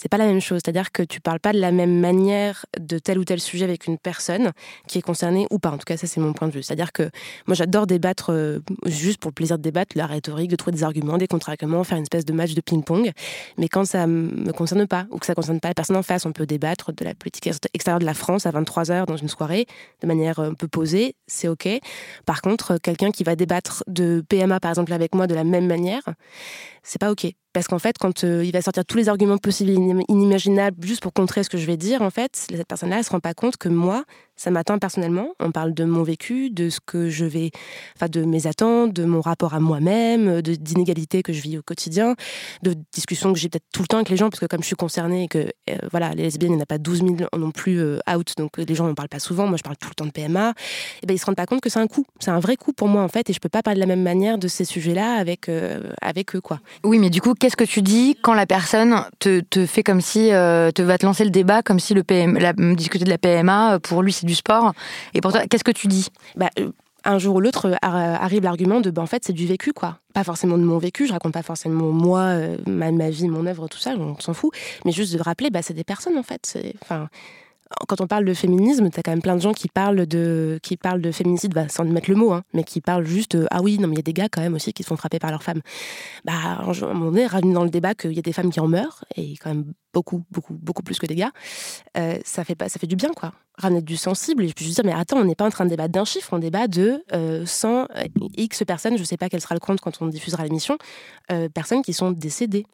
[0.00, 0.60] c'est pas la même chose.
[0.64, 3.88] C'est-à-dire que tu parles pas de la même manière de tel ou tel sujet avec
[3.88, 4.52] une personne
[4.86, 5.70] qui est concernée ou pas.
[5.70, 6.62] En tout cas, ça, c'est mon point de vue.
[6.62, 7.10] C'est-à-dire que
[7.48, 10.84] moi, j'adore débattre euh, juste pour le plaisir de débattre, la rhétorique, de trouver des
[10.84, 13.10] arguments, des contre-arguments, faire une espèce de match de ping-pong.
[13.56, 16.26] Mais quand ça me concerne pas ou que ça concerne pas la personne en face,
[16.26, 19.66] on peut débattre de la politique extérieure de la France à 23h dans une soirée
[20.00, 21.68] de manière un peu posée, c'est OK.
[22.24, 25.66] Par contre, quelqu'un qui va débattre de PMA, par exemple, avec moi de la même
[25.66, 26.02] manière,
[26.88, 27.26] c'est pas OK.
[27.52, 29.72] Parce qu'en fait, quand euh, il va sortir tous les arguments possibles
[30.08, 33.10] inimaginables juste pour contrer ce que je vais dire, en fait, cette personne-là, elle se
[33.10, 34.04] rend pas compte que moi,
[34.38, 35.34] ça m'atteint personnellement.
[35.40, 37.50] On parle de mon vécu, de ce que je vais,
[37.96, 41.62] enfin, de mes attentes, de mon rapport à moi-même, de d'inégalités que je vis au
[41.62, 42.14] quotidien,
[42.62, 44.66] de discussions que j'ai peut-être tout le temps avec les gens, parce que comme je
[44.66, 45.38] suis concernée et que,
[45.70, 48.32] euh, voilà, les lesbiennes, il n'y en a pas 12 000 non plus euh, out,
[48.38, 49.46] donc les gens n'en parlent pas souvent.
[49.46, 50.54] Moi, je parle tout le temps de PMA.
[51.02, 52.06] Et ben, ils se rendent pas compte que c'est un coup.
[52.20, 53.86] C'est un vrai coup pour moi, en fait, et je peux pas parler de la
[53.86, 55.50] même manière de ces sujets-là avec,
[56.00, 56.60] avec eux, quoi.
[56.84, 60.00] Oui, mais du coup, qu'est-ce que tu dis quand la personne te, te fait comme
[60.00, 63.10] si, euh, te va te lancer le débat comme si le PM, la, discuter de
[63.10, 64.72] la PMA, euh, pour lui c'est sport.
[65.14, 66.08] Et pour toi, qu'est-ce que tu dis?
[66.36, 66.70] Bah, euh,
[67.04, 69.98] un jour ou l'autre arrive l'argument de bah, en fait c'est du vécu quoi.
[70.14, 72.34] Pas forcément de mon vécu je raconte pas forcément moi
[72.66, 74.52] ma, vie mon œuvre tout ça on s'en fout.
[74.84, 76.58] Mais juste de rappeler bah c'est des personnes en fait
[77.86, 80.58] quand on parle de féminisme, tu as quand même plein de gens qui parlent de,
[80.62, 83.62] qui parlent de féminicide, bah, sans mettre le mot, hein, mais qui parlent juste ah
[83.62, 85.18] oui, non, mais il y a des gars quand même aussi qui se font frapper
[85.18, 85.60] par leurs femmes.
[86.24, 88.68] Bah, à un moment donné, dans le débat qu'il y a des femmes qui en
[88.68, 91.32] meurent, et quand même beaucoup, beaucoup, beaucoup plus que des gars,
[91.96, 93.32] euh, ça, fait ça fait du bien, quoi.
[93.56, 95.64] Ramener du sensible, et je peux juste dire, mais attends, on n'est pas en train
[95.64, 97.02] de débattre d'un chiffre, on débat de
[97.44, 97.84] 100 euh,
[98.36, 100.78] X personnes, je sais pas quel sera le compte quand on diffusera l'émission,
[101.32, 102.66] euh, personnes qui sont décédées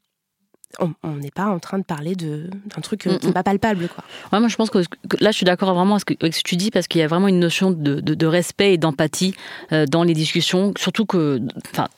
[0.80, 3.88] on n'est pas en train de parler d'un truc euh, qui n'est pas palpable.
[3.88, 4.04] Quoi.
[4.32, 4.78] Ouais, moi, je pense que,
[5.20, 7.28] là, je suis d'accord vraiment avec ce que, tu dis, parce qu'il y a vraiment
[7.28, 9.34] une notion de, respect et d'empathie
[9.72, 11.40] euh, dans les discussions, surtout que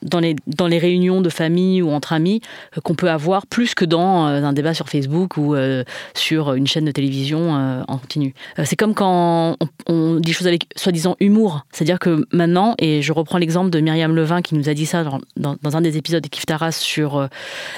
[0.02, 2.40] dans les, dans les réunions de famille ou entre amis,
[2.76, 5.54] euh, qu'on peut avoir plus que dans un débat sur Facebook ou
[6.14, 7.50] sur une chaîne de télévision
[7.86, 8.34] en continu.
[8.64, 9.56] C'est comme quand
[9.86, 11.64] on, dit des choses avec soi-disant humour.
[11.72, 15.04] C'est-à-dire que maintenant, et je reprends l'exemple de Myriam Levin qui nous a dit ça
[15.36, 17.28] dans, dans un des épisodes de Kif Taras sur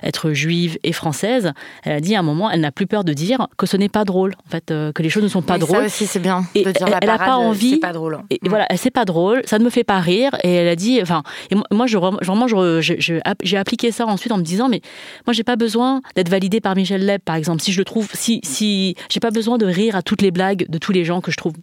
[0.03, 1.53] être juive française,
[1.85, 3.89] elle a dit à un moment, elle n'a plus peur de dire que ce n'est
[3.89, 5.79] pas drôle, en fait, euh, que les choses ne sont pas drôles.
[5.79, 6.45] Ça aussi, c'est bien.
[6.55, 7.73] de dire elle, n'a pas envie.
[7.73, 8.19] C'est pas drôle.
[8.31, 10.33] Et, voilà, c'est pas drôle, ça ne me fait pas rire.
[10.43, 14.43] Et elle a dit, enfin, et moi, je, vraiment, j'ai appliqué ça ensuite en me
[14.43, 14.81] disant, mais
[15.27, 17.63] moi, j'ai pas besoin d'être validée par Michel Leb, par exemple.
[17.63, 20.67] Si je le trouve, si, si, j'ai pas besoin de rire à toutes les blagues
[20.69, 21.55] de tous les gens que je trouve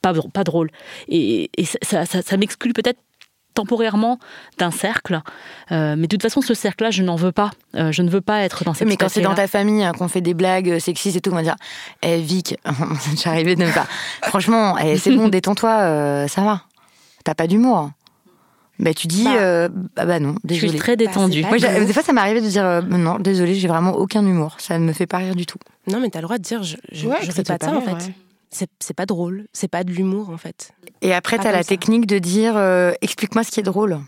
[0.00, 0.70] pas, pas drôles.
[1.08, 1.50] Et,
[1.82, 2.98] ça, ça m'exclut peut-être
[3.54, 4.18] temporairement
[4.58, 5.20] d'un cercle.
[5.70, 7.50] Euh, mais de toute façon, ce cercle-là, je n'en veux pas.
[7.76, 9.92] Euh, je ne veux pas être dans cette Mais quand c'est dans ta famille hein,
[9.92, 11.56] qu'on fait des blagues sexistes et tout, on va dire
[12.02, 12.56] Eh, Vic,
[13.16, 13.86] c'est arrivé de ne pas.
[14.22, 16.62] Franchement, eh, c'est bon, détends-toi, euh, ça va.
[17.24, 17.90] T'as pas d'humour.
[18.78, 20.66] Bah, tu dis, bah, bah, bah, non, désolé.
[20.66, 21.42] Je suis très détendue.
[21.44, 24.56] Moi, des fois, ça m'arrivait de dire non, désolé, j'ai vraiment aucun humour.
[24.58, 25.58] Ça ne me fait pas rire du tout.
[25.86, 28.12] Non, mais t'as le droit de dire, je, je, fais pas, ça, en fait
[28.52, 30.72] c'est pas drôle, c'est pas de l'humour en fait.
[31.00, 33.98] Et après, tu as la technique de dire euh, explique-moi ce qui est drôle.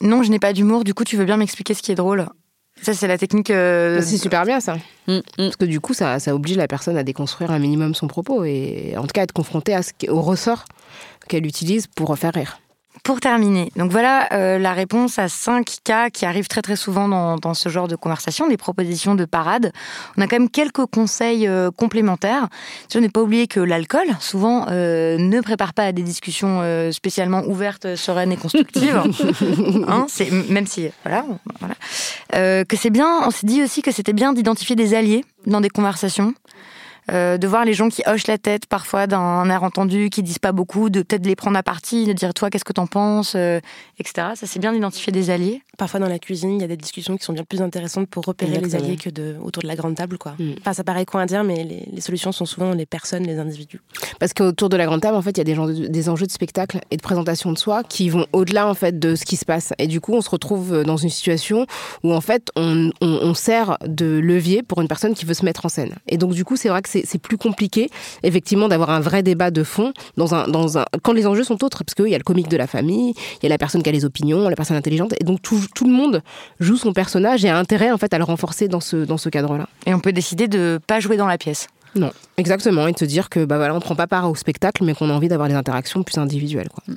[0.00, 2.28] Non, je n'ai pas d'humour, du coup, tu veux bien m'expliquer ce qui est drôle.
[2.82, 3.50] Ça, c'est la technique.
[3.50, 4.76] Euh, c'est super bien ça.
[5.08, 5.20] Mm, mm.
[5.36, 8.44] Parce que du coup, ça, ça, oblige la personne à déconstruire un minimum son propos
[8.44, 10.64] et en tout cas à être confrontée à ce, au ressort
[11.28, 12.60] qu'elle utilise pour faire rire.
[13.02, 17.08] Pour terminer, donc voilà euh, la réponse à 5 cas qui arrivent très très souvent
[17.38, 19.72] dans, ce genre de conversation, des propositions de parade.
[20.16, 22.48] On a quand même quelques conseils euh, complémentaires.
[22.92, 27.44] Je n'ai pas oublié que l'alcool, souvent, euh, ne prépare pas à des discussions spécialement
[27.46, 28.96] ouvertes, sereines et constructives.
[29.88, 30.06] hein,
[30.48, 31.24] même si, voilà,
[31.60, 32.64] voilà.
[32.64, 35.70] que c'est bien, on s'est dit aussi que c'était bien d'identifier des alliés dans des
[35.70, 36.34] conversations.
[37.10, 40.38] Euh, de voir les gens qui hochent la tête parfois d'un air entendu, qui disent
[40.38, 43.34] pas beaucoup, de peut-être les prendre à partie, de dire toi qu'est-ce que t'en penses,
[43.34, 43.60] euh,
[43.98, 44.28] etc.
[44.34, 45.62] Ça c'est bien d'identifier des alliés.
[45.78, 48.24] Parfois dans la cuisine, il y a des discussions qui sont bien plus intéressantes pour
[48.24, 50.18] repérer les alliés que de, autour de la grande table.
[50.18, 50.34] Quoi.
[50.38, 50.54] Mm.
[50.60, 53.80] Enfin, ça paraît quoi à dire, mais les, solutions sont souvent les personnes, les individus.
[54.18, 56.26] Parce qu'autour de la grande table, en fait, il y a des, gens, des enjeux
[56.26, 59.36] de spectacle et de présentation de soi qui vont au-delà en fait de ce qui
[59.36, 59.72] se passe.
[59.78, 61.66] Et du coup, on se retrouve dans une situation
[62.02, 65.64] où en fait, on, on sert de levier pour une personne qui veut se mettre
[65.66, 65.94] en scène.
[66.06, 67.90] Et donc du coup, c'est vrai que c'est plus compliqué,
[68.22, 71.62] effectivement, d'avoir un vrai débat de fond dans un, dans un, quand les enjeux sont
[71.64, 73.82] autres, parce qu'il y a le comique de la famille, il y a la personne
[73.82, 76.22] qui a les opinions, la personne intelligente, et donc tout, tout le monde
[76.60, 79.28] joue son personnage et a intérêt en fait à le renforcer dans ce, dans ce
[79.28, 79.68] cadre-là.
[79.86, 81.68] Et on peut décider de pas jouer dans la pièce.
[81.98, 84.84] Non, exactement, et de se dire que bah voilà, on prend pas part au spectacle,
[84.84, 86.68] mais qu'on a envie d'avoir des interactions plus individuelles.
[86.68, 86.94] Quoi.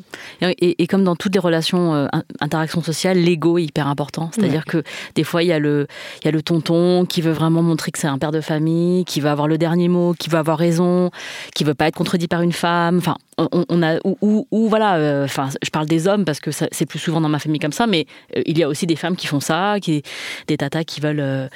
[0.59, 2.07] Et, comme dans toutes les relations, euh,
[2.39, 4.29] interactions sociales, l'ego est hyper important.
[4.33, 4.83] C'est-à-dire que
[5.15, 5.87] des fois, il y, a le,
[6.23, 9.19] y a le tonton qui veut vraiment montrer que c'est un père de famille, qui
[9.21, 11.09] va avoir le dernier mot, qui va avoir raison,
[11.55, 12.97] qui veut pas être contredit par une femme.
[12.97, 14.97] Enfin, on, a ou, voilà.
[14.97, 17.71] Euh, enfin, je parle des hommes parce que c'est plus souvent dans ma famille comme
[17.71, 20.03] ça, mais euh, il y a aussi des femmes qui font ça, qui
[20.47, 21.49] des tatas qui veulent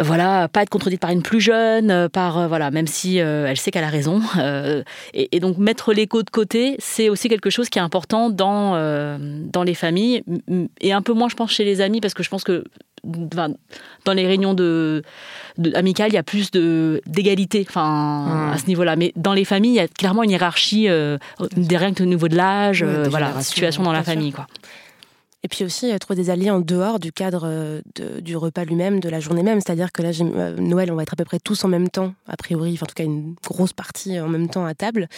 [0.00, 3.84] voilà, pas être contredite par une plus jeune, par voilà, même si elle sait qu'elle
[3.84, 4.20] a raison.
[5.14, 8.76] Et, et, donc mettre l'écho de côté, c'est aussi quelque chose qui est important dans
[9.18, 10.22] dans les familles
[10.80, 12.64] et un peu moins, je pense, chez les amis, parce que je pense que
[13.04, 15.02] dans les réunions de,
[15.74, 18.96] amicales, il y a plus de d'égalité, enfin à ce niveau-là.
[18.96, 21.18] Mais dans les familles, il y a clairement une hiérarchie euh,
[21.56, 24.46] des que au niveau de l'âge, euh, voilà, situation dans la famille, quoi.
[25.46, 27.80] Et puis aussi euh, trouver des alliés en dehors du cadre euh,
[28.20, 29.60] du repas lui-même, de la journée même.
[29.60, 32.14] C'est-à-dire que là, euh, Noël, on va être à peu près tous en même temps,
[32.26, 35.08] a priori, en tout cas une grosse partie en même temps à table.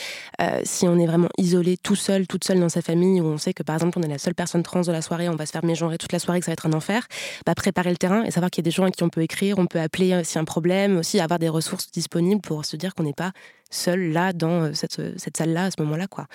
[0.65, 3.55] si on est vraiment isolé, tout seul, toute seule dans sa famille, où on sait
[3.55, 5.53] que par exemple on est la seule personne trans de la soirée, on va se
[5.53, 7.07] faire mégenrer toute la soirée, que ça va être un enfer,
[7.47, 9.23] bah, préparer le terrain et savoir qu'il y a des gens à qui on peut
[9.23, 12.67] écrire, on peut appeler s'il y a un problème, aussi avoir des ressources disponibles pour
[12.67, 13.33] se dire qu'on n'est pas
[13.71, 16.07] seul là dans cette, cette salle-là à ce moment-là.
[16.07, 16.27] quoi.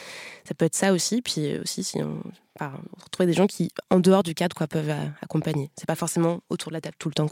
[0.48, 1.22] Ça peut être ça aussi.
[1.22, 2.22] Puis aussi, si on,
[2.60, 2.74] enfin,
[3.04, 5.72] retrouver des gens qui, en dehors du cadre, quoi, peuvent euh, accompagner.
[5.78, 7.30] C'est pas forcément autour de la table tout le temps.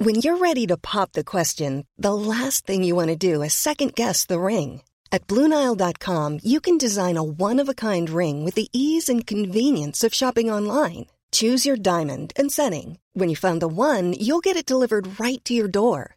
[0.00, 3.54] When you're ready to pop the question, the last thing you want to do is
[3.54, 4.82] second guess the ring.
[5.12, 10.50] At BlueNile.com, you can design a one-of-a-kind ring with the ease and convenience of shopping
[10.50, 11.06] online.
[11.30, 12.98] Choose your diamond and setting.
[13.14, 16.16] When you find the one, you'll get it delivered right to your door.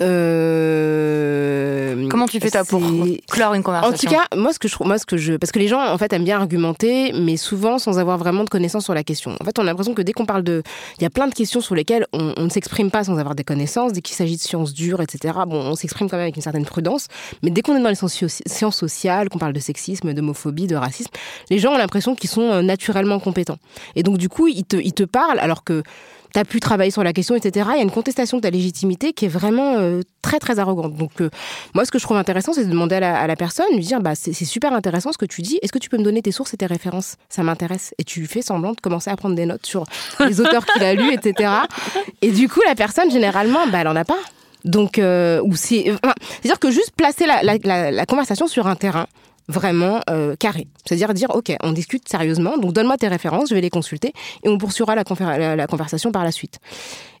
[0.00, 1.70] Euh,
[2.08, 2.82] Comment tu fais toi pour
[3.30, 5.52] clore une conversation En tout cas, moi ce que je moi ce que je parce
[5.52, 8.84] que les gens en fait aiment bien argumenter, mais souvent sans avoir vraiment de connaissances
[8.84, 9.36] sur la question.
[9.40, 10.62] En fait, on a l'impression que dès qu'on parle de,
[10.98, 13.34] il y a plein de questions sur lesquelles on, on ne s'exprime pas sans avoir
[13.34, 13.92] des connaissances.
[13.92, 15.34] Dès qu'il s'agit de sciences dures, etc.
[15.46, 17.08] Bon, on s'exprime quand même avec une certaine prudence.
[17.42, 21.10] Mais dès qu'on est dans les sciences sociales, qu'on parle de sexisme, d'homophobie, de racisme,
[21.50, 23.58] les gens ont l'impression qu'ils sont euh, naturellement compétents.
[23.96, 25.82] Et donc du coup, ils te ils te parlent alors que
[26.32, 27.66] t'as pu travailler sur la question, etc.
[27.72, 30.94] Il y a une contestation de ta légitimité qui est vraiment euh, très très arrogante.
[30.94, 31.30] Donc euh,
[31.74, 33.80] moi, ce que je trouve intéressant, c'est de demander à la, à la, personne, lui
[33.80, 35.58] dire, bah c'est super intéressant ce que tu dis.
[35.62, 37.16] Est-ce que tu peux me donner tes sources et tes références?
[37.28, 37.94] Ça m'intéresse.
[37.98, 39.84] Et tu fais semblant de commencer à prendre des notes sur
[40.20, 41.52] les auteurs qu'il a lus, etc.
[42.22, 44.18] Et du coup, la personne généralement, bah elle en a pas.
[44.64, 48.76] Donc, euh, ou c'est, enfin, c'est-à-dire que juste placer la, la, la conversation sur un
[48.76, 49.06] terrain
[49.50, 50.68] vraiment euh, carré.
[50.84, 54.48] C'est-à-dire dire, OK, on discute sérieusement, donc donne-moi tes références, je vais les consulter, et
[54.48, 56.58] on poursuivra la, conversation par la suite.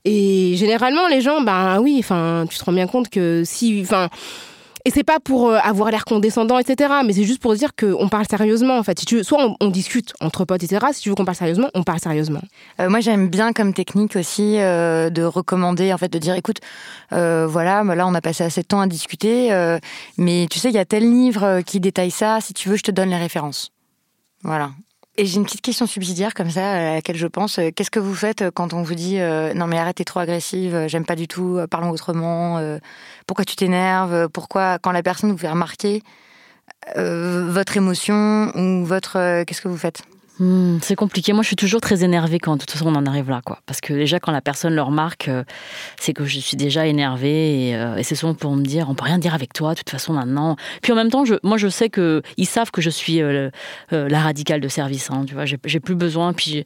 [0.04, 4.08] Et généralement, les gens, ben oui, enfin, tu te rends bien compte que si, enfin,
[4.84, 6.92] et c'est pas pour euh, avoir l'air condescendant, etc.
[7.04, 8.94] Mais c'est juste pour dire qu'on parle sérieusement, en fait.
[8.94, 10.86] Tu soit on, discute entre potes, etc.
[10.92, 12.42] Si tu veux qu'on parle sérieusement, on parle sérieusement.
[12.80, 16.60] Euh, moi, j'aime bien comme technique aussi euh, de recommander, en fait, de dire, écoute,
[17.10, 19.50] voilà, là, on a passé assez de temps à discuter,
[20.16, 22.40] mais tu sais, il y a tel livre qui détaille ça.
[22.40, 23.72] Si tu veux, je te donne les références.
[24.42, 24.70] Voilà.
[25.16, 27.60] Et j'ai une petite question subsidiaire comme ça à laquelle je pense.
[27.76, 29.18] Qu'est-ce que vous faites quand on vous dit
[29.54, 32.58] non mais arrête t'es trop agressive, j'aime pas du tout, parlons autrement.
[33.26, 36.02] pourquoi tu t'énerves Pourquoi quand la personne vous fait remarquer
[36.96, 40.02] euh, votre émotion ou votre qu'est-ce que vous faites?
[40.40, 41.34] Mmh, c'est compliqué.
[41.34, 43.58] Moi, je suis toujours très énervée quand de toute façon on en arrive là, quoi.
[43.66, 45.44] Parce que déjà, quand la personne le remarque, euh,
[45.98, 48.94] c'est que je suis déjà énervée et, euh, et c'est souvent pour me dire, on
[48.94, 50.56] peut rien dire avec toi, de toute façon maintenant.
[50.80, 53.50] Puis en même temps, je, moi, je sais que ils savent que je suis euh,
[53.90, 55.10] la radicale de service.
[55.10, 56.32] Hein, tu vois, j'ai plus besoin.
[56.32, 56.64] Puis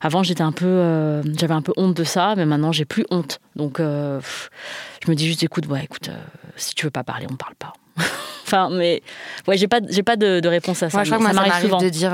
[0.00, 3.38] avant, j'étais un peu, j'avais un peu honte de ça, mais maintenant, j'ai plus honte.
[3.54, 6.10] Donc, je me dis juste, écoute, ouais, écoute,
[6.56, 7.72] si tu veux pas parler, on parle pas.
[8.44, 9.00] enfin, mais
[9.46, 10.98] ouais, j'ai pas, j'ai pas de, de, réponse à ça.
[10.98, 12.12] Moi, je crois que ça m'arrive souvent de dire.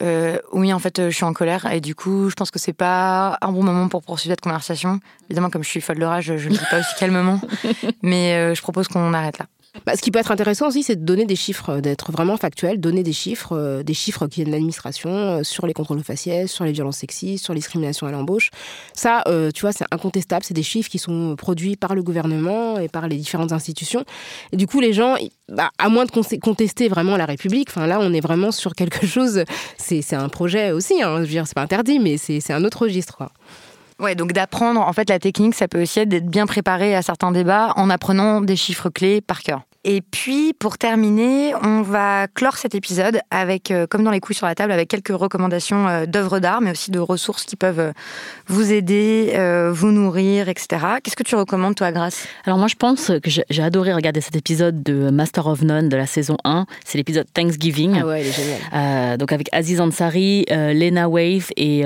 [0.00, 2.72] Euh, oui, en fait, je suis en colère et du coup, je pense que c'est
[2.72, 5.00] pas un bon moment pour poursuivre cette conversation.
[5.28, 7.40] Évidemment, comme je suis folle de rage, je ne le dis pas aussi calmement,
[8.02, 9.46] mais euh, je propose qu'on arrête là.
[9.86, 12.80] Bah, ce qui peut être intéressant aussi, c'est de donner des chiffres, d'être vraiment factuel,
[12.80, 16.50] donner des chiffres, euh, des chiffres qui viennent de l'administration euh, sur les contrôles faciès,
[16.50, 18.50] sur les violences sexistes, sur les discriminations à l'embauche.
[18.94, 20.44] Ça, euh, tu vois, c'est incontestable.
[20.44, 24.04] C'est des chiffres qui sont produits par le gouvernement et par les différentes institutions.
[24.52, 25.16] Et du coup, les gens,
[25.48, 29.44] bah, à moins de contester vraiment la République, là, on est vraiment sur quelque chose.
[29.76, 31.02] C'est un projet aussi.
[31.02, 33.22] Hein, je veux dire, c'est pas interdit, mais c'est un autre registre.
[34.00, 37.02] Ouais, donc d'apprendre, en fait, la technique, ça peut aussi être d'être bien préparé à
[37.02, 39.62] certains débats en apprenant des chiffres clés par cœur.
[39.84, 44.34] Et puis, pour terminer, on va clore cet épisode avec, euh, comme dans les couilles
[44.34, 47.78] sur la table, avec quelques recommandations euh, d'œuvres d'art, mais aussi de ressources qui peuvent
[47.78, 47.92] euh,
[48.48, 49.32] vous aider,
[49.72, 50.68] vous nourrir, etc.
[51.02, 52.26] Qu'est-ce que tu recommandes, toi, Grace?
[52.44, 55.96] Alors, moi, je pense que j'ai adoré regarder cet épisode de Master of None de
[55.96, 56.66] la saison 1.
[56.84, 57.98] C'est l'épisode Thanksgiving.
[58.02, 59.16] Ah ouais, il est génial.
[59.16, 61.84] donc, avec Aziz Ansari, Lena Wave et.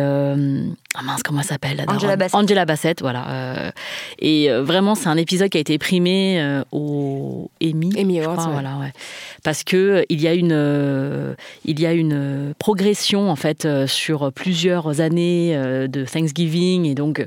[0.95, 2.35] Ah mince, comment elle s'appelle Angela Bassett.
[2.35, 3.73] Angela Bassett, voilà.
[4.19, 8.93] et vraiment, c'est un épisode qui a été primé au Emmy Emmy voilà, ouais.
[9.43, 11.35] Parce que euh, il y a une, euh,
[11.65, 15.57] il y a une euh, progression en fait sur plusieurs années
[15.89, 17.25] de Thanksgiving et donc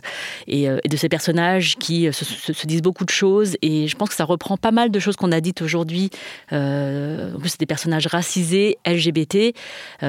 [0.48, 4.26] et, de ces personnages qui se, disent beaucoup de choses et je pense que ça
[4.26, 6.10] reprend pas mal de choses qu'on a dites aujourd'hui.
[6.52, 9.54] en plus, c'est des personnages racisés, LGBT,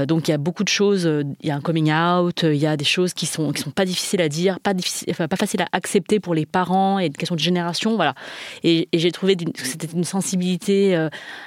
[0.07, 1.09] donc il y a beaucoup de choses.
[1.41, 3.71] Il y a un coming out, il y a des choses qui sont qui sont
[3.71, 4.73] pas difficiles à dire, pas
[5.11, 8.15] enfin, pas facile à accepter pour les parents et une question de génération, voilà.
[8.63, 10.97] Et, j'ai trouvé que c'était une sensibilité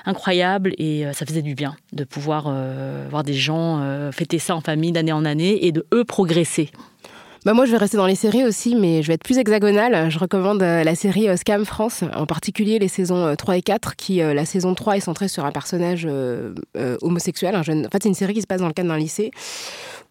[0.06, 4.39] incroyable et euh, ça faisait du bien de pouvoir euh, voir des gens euh, fêter
[4.39, 6.70] ça en famille d'année en année et de eux progresser.
[7.45, 10.12] Bah moi, je vais rester dans les séries aussi, mais je vais être plus hexagonale.
[10.12, 14.43] Je recommande la série Scam France, en particulier les saisons 3 et 4, qui, la
[14.43, 16.06] saison 3 est centrée sur un personnage
[17.02, 17.86] homosexuel, un jeune...
[17.86, 19.32] En fait, c'est une série qui se passe dans le cadre d'un lycée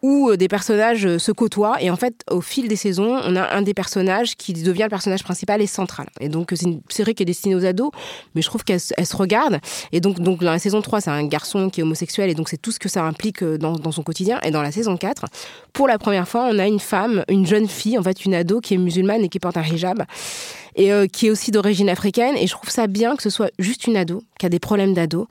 [0.03, 1.76] où euh, des personnages euh, se côtoient.
[1.80, 4.88] Et en fait, au fil des saisons, on a un des personnages qui devient le
[4.88, 6.09] personnage principal et central.
[6.20, 7.90] Et donc, c'est une série qui est destinée aux ados,
[8.34, 9.59] mais je trouve qu'elle se regarde.
[9.92, 12.59] Et donc, dans la saison 3, c'est un garçon qui est homosexuel, et donc c'est
[12.59, 14.38] tout ce que ça implique euh, dans, dans, son quotidien.
[14.44, 15.24] Et dans la saison 4,
[15.72, 18.61] pour la première fois, on a une femme, une jeune fille, en fait, une ado
[18.61, 20.05] qui est musulmane et qui porte un hijab
[20.76, 22.36] et qui est aussi d'origine africaine.
[22.36, 24.94] Et je trouve ça bien que ce soit juste une ado, qui a des problèmes
[24.94, 25.26] d'ado,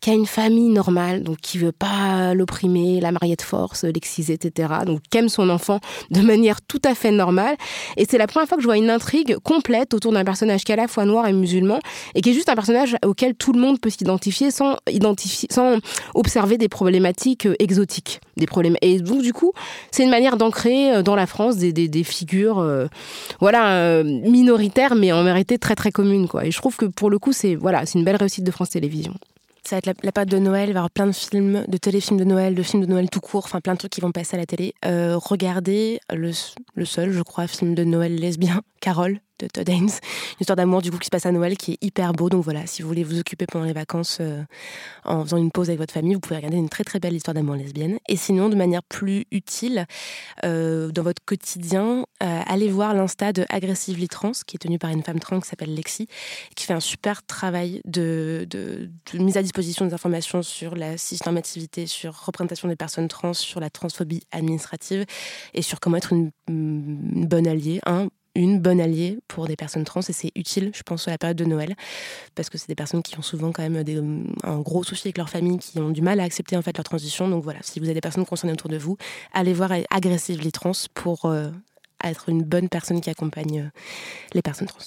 [0.00, 4.34] qui a une famille normale, donc qui veut pas l'opprimer, la marier de force, l'exciser,
[4.34, 4.68] etc.
[4.86, 5.80] Donc qui aime son enfant
[6.10, 7.56] de manière tout à fait normale.
[7.96, 10.72] Et c'est la première fois que je vois une intrigue complète autour d'un personnage qui
[10.72, 11.78] est à la fois noir et musulman
[12.14, 15.78] et qui est juste un personnage auquel tout le monde peut s'identifier sans identifier, sans
[16.14, 18.76] observer des problématiques euh, exotiques, des problèmes.
[18.82, 19.52] Et donc du coup,
[19.90, 22.86] c'est une manière d'ancrer euh, dans la France des, figures, euh,
[23.40, 26.46] voilà, minoritaires, mais en vérité très très communes, quoi.
[26.46, 29.14] Et je trouve que pour le coup, c'est voilà, une belle réussite de France Télévisions.
[29.70, 31.64] Ça va être la, la, période de Noël, il va y avoir plein de films,
[31.68, 34.00] de téléfilms de Noël, de films de Noël tout court, enfin plein de trucs qui
[34.00, 34.74] vont passer à la télé.
[34.84, 36.32] Euh, regardez le,
[36.74, 39.88] le, seul, je crois, film de Noël lesbien, Carole, de Todd Haynes.
[39.88, 42.28] Une histoire d'amour du coup qui se passe à Noël qui est hyper beau.
[42.28, 44.42] Donc voilà, si vous voulez vous occuper pendant les vacances euh,
[45.04, 47.34] en faisant une pause avec votre famille, vous pouvez regarder une très très belle histoire
[47.34, 47.98] d'amour lesbienne.
[48.08, 49.86] Et sinon, de manière plus utile,
[50.44, 54.90] euh, dans votre quotidien, euh, allez voir l'Insta de Aggressively Trans, qui est tenue par
[54.90, 56.06] une femme trans qui s'appelle Lexi,
[56.54, 58.46] qui fait un super travail de,
[59.14, 63.70] mise à disposition des informations sur la cisnormativité, sur représentation des personnes trans, sur la
[63.70, 65.04] transphobie administrative
[65.54, 69.84] et sur comment être une, une bonne alliée, hein, une bonne alliée pour des personnes
[69.84, 71.74] trans et c'est utile, je pense, à la période de Noël
[72.34, 75.28] parce que c'est des personnes qui ont souvent quand même un gros souci avec leur
[75.28, 77.28] famille, qui ont du mal à accepter en fait leur transition.
[77.28, 78.96] Donc voilà, si vous avez des personnes concernées autour de vous,
[79.32, 81.50] allez voir Aggressively Trans pour euh,
[82.04, 83.78] être une bonne personne qui accompagne euh,
[84.34, 84.78] les personnes trans.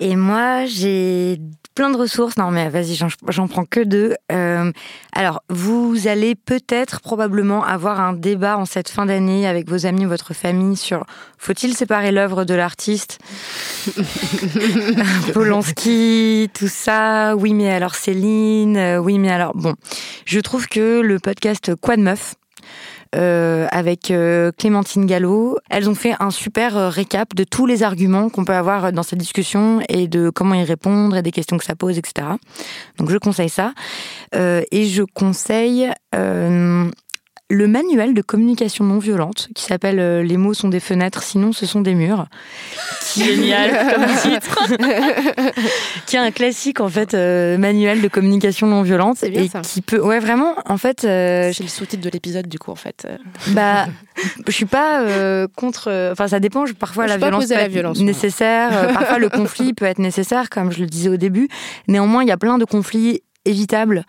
[0.00, 1.40] Et moi, j'ai
[1.74, 2.36] plein de ressources.
[2.36, 4.14] Non, mais vas-y, j'en prends que deux.
[4.32, 4.72] Euh,
[5.12, 10.04] alors, vous allez peut-être, probablement, avoir un débat en cette fin d'année avec vos amis
[10.04, 11.04] ou votre famille sur
[11.38, 13.20] faut-il séparer l'œuvre de l'artiste?
[15.32, 17.36] Polanski, tout ça.
[17.36, 18.76] Oui, mais alors Céline.
[18.76, 19.74] Euh, oui, mais alors bon.
[20.24, 22.34] Je trouve que le podcast Quoi de meuf
[23.12, 25.58] avec euh, Clémentine Gallo.
[25.70, 29.02] Elles ont fait un super euh, récap de tous les arguments qu'on peut avoir dans
[29.02, 32.28] cette discussion et de comment y répondre et des questions que ça pose, etc.
[32.98, 33.72] Donc je conseille ça.
[34.34, 35.90] et je conseille
[37.50, 41.52] le manuel de communication non violente qui s'appelle euh, Les mots sont des fenêtres, sinon
[41.52, 42.26] ce sont des murs.
[43.00, 43.24] Qui...
[43.24, 44.68] Génial comme titre.
[46.06, 50.00] qui est un classique en fait euh, manuel de communication non violente et qui peut
[50.00, 53.06] ouais vraiment en fait euh, c'est le sous-titre de l'épisode du coup en fait.
[53.48, 53.86] Bah
[54.46, 55.02] je suis pas
[55.56, 59.84] contre enfin ça dépend parfois la violence, peut la violence, nécessaire parfois le conflit peut
[59.84, 61.48] être nécessaire comme je le disais au début
[61.86, 64.04] néanmoins il y a plein de conflits évitables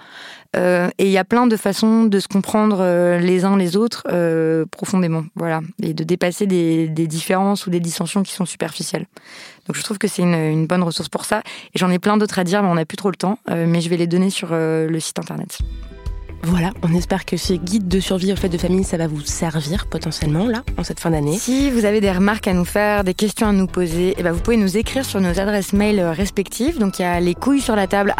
[0.56, 3.78] euh, et il y a plein de façons de se comprendre euh, les uns les
[3.78, 9.06] autres euh, profondément, voilà, et de dépasser des, différences ou des dissensions qui sont superficielles.
[9.68, 11.44] Donc je trouve que c'est une, bonne ressource pour ça.
[11.76, 13.38] Et j'en ai plein d'autres à dire, mais on n'a plus trop le temps.
[13.48, 15.60] mais je vais les donner sur le site internet.
[16.44, 19.22] Voilà, on espère que ce guide de survie au fait de famille, ça va vous
[19.22, 21.38] servir potentiellement là, en cette fin d'année.
[21.38, 24.32] Si vous avez des remarques à nous faire, des questions à nous poser, eh ben
[24.32, 26.80] vous pouvez nous écrire sur nos adresses mail respectives.
[26.80, 28.16] Donc il y a les couilles sur la table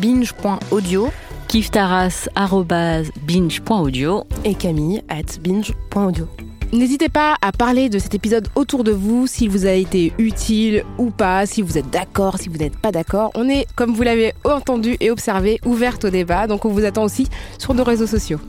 [0.00, 1.10] binge.audio
[1.48, 6.28] kiftaras.binge.audio et camille at binge.audio.
[6.72, 10.84] N'hésitez pas à parler de cet épisode autour de vous, s'il vous a été utile
[10.98, 13.30] ou pas, si vous êtes d'accord, si vous n'êtes pas d'accord.
[13.34, 17.04] On est, comme vous l'avez entendu et observé, ouverte au débat, donc on vous attend
[17.04, 18.40] aussi sur nos réseaux sociaux.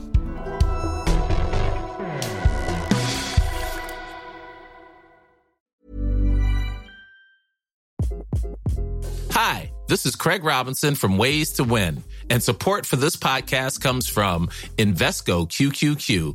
[9.30, 14.08] Hi, this is Craig Robinson from Ways to Win, and support for this podcast comes
[14.08, 16.34] from Invesco QQQ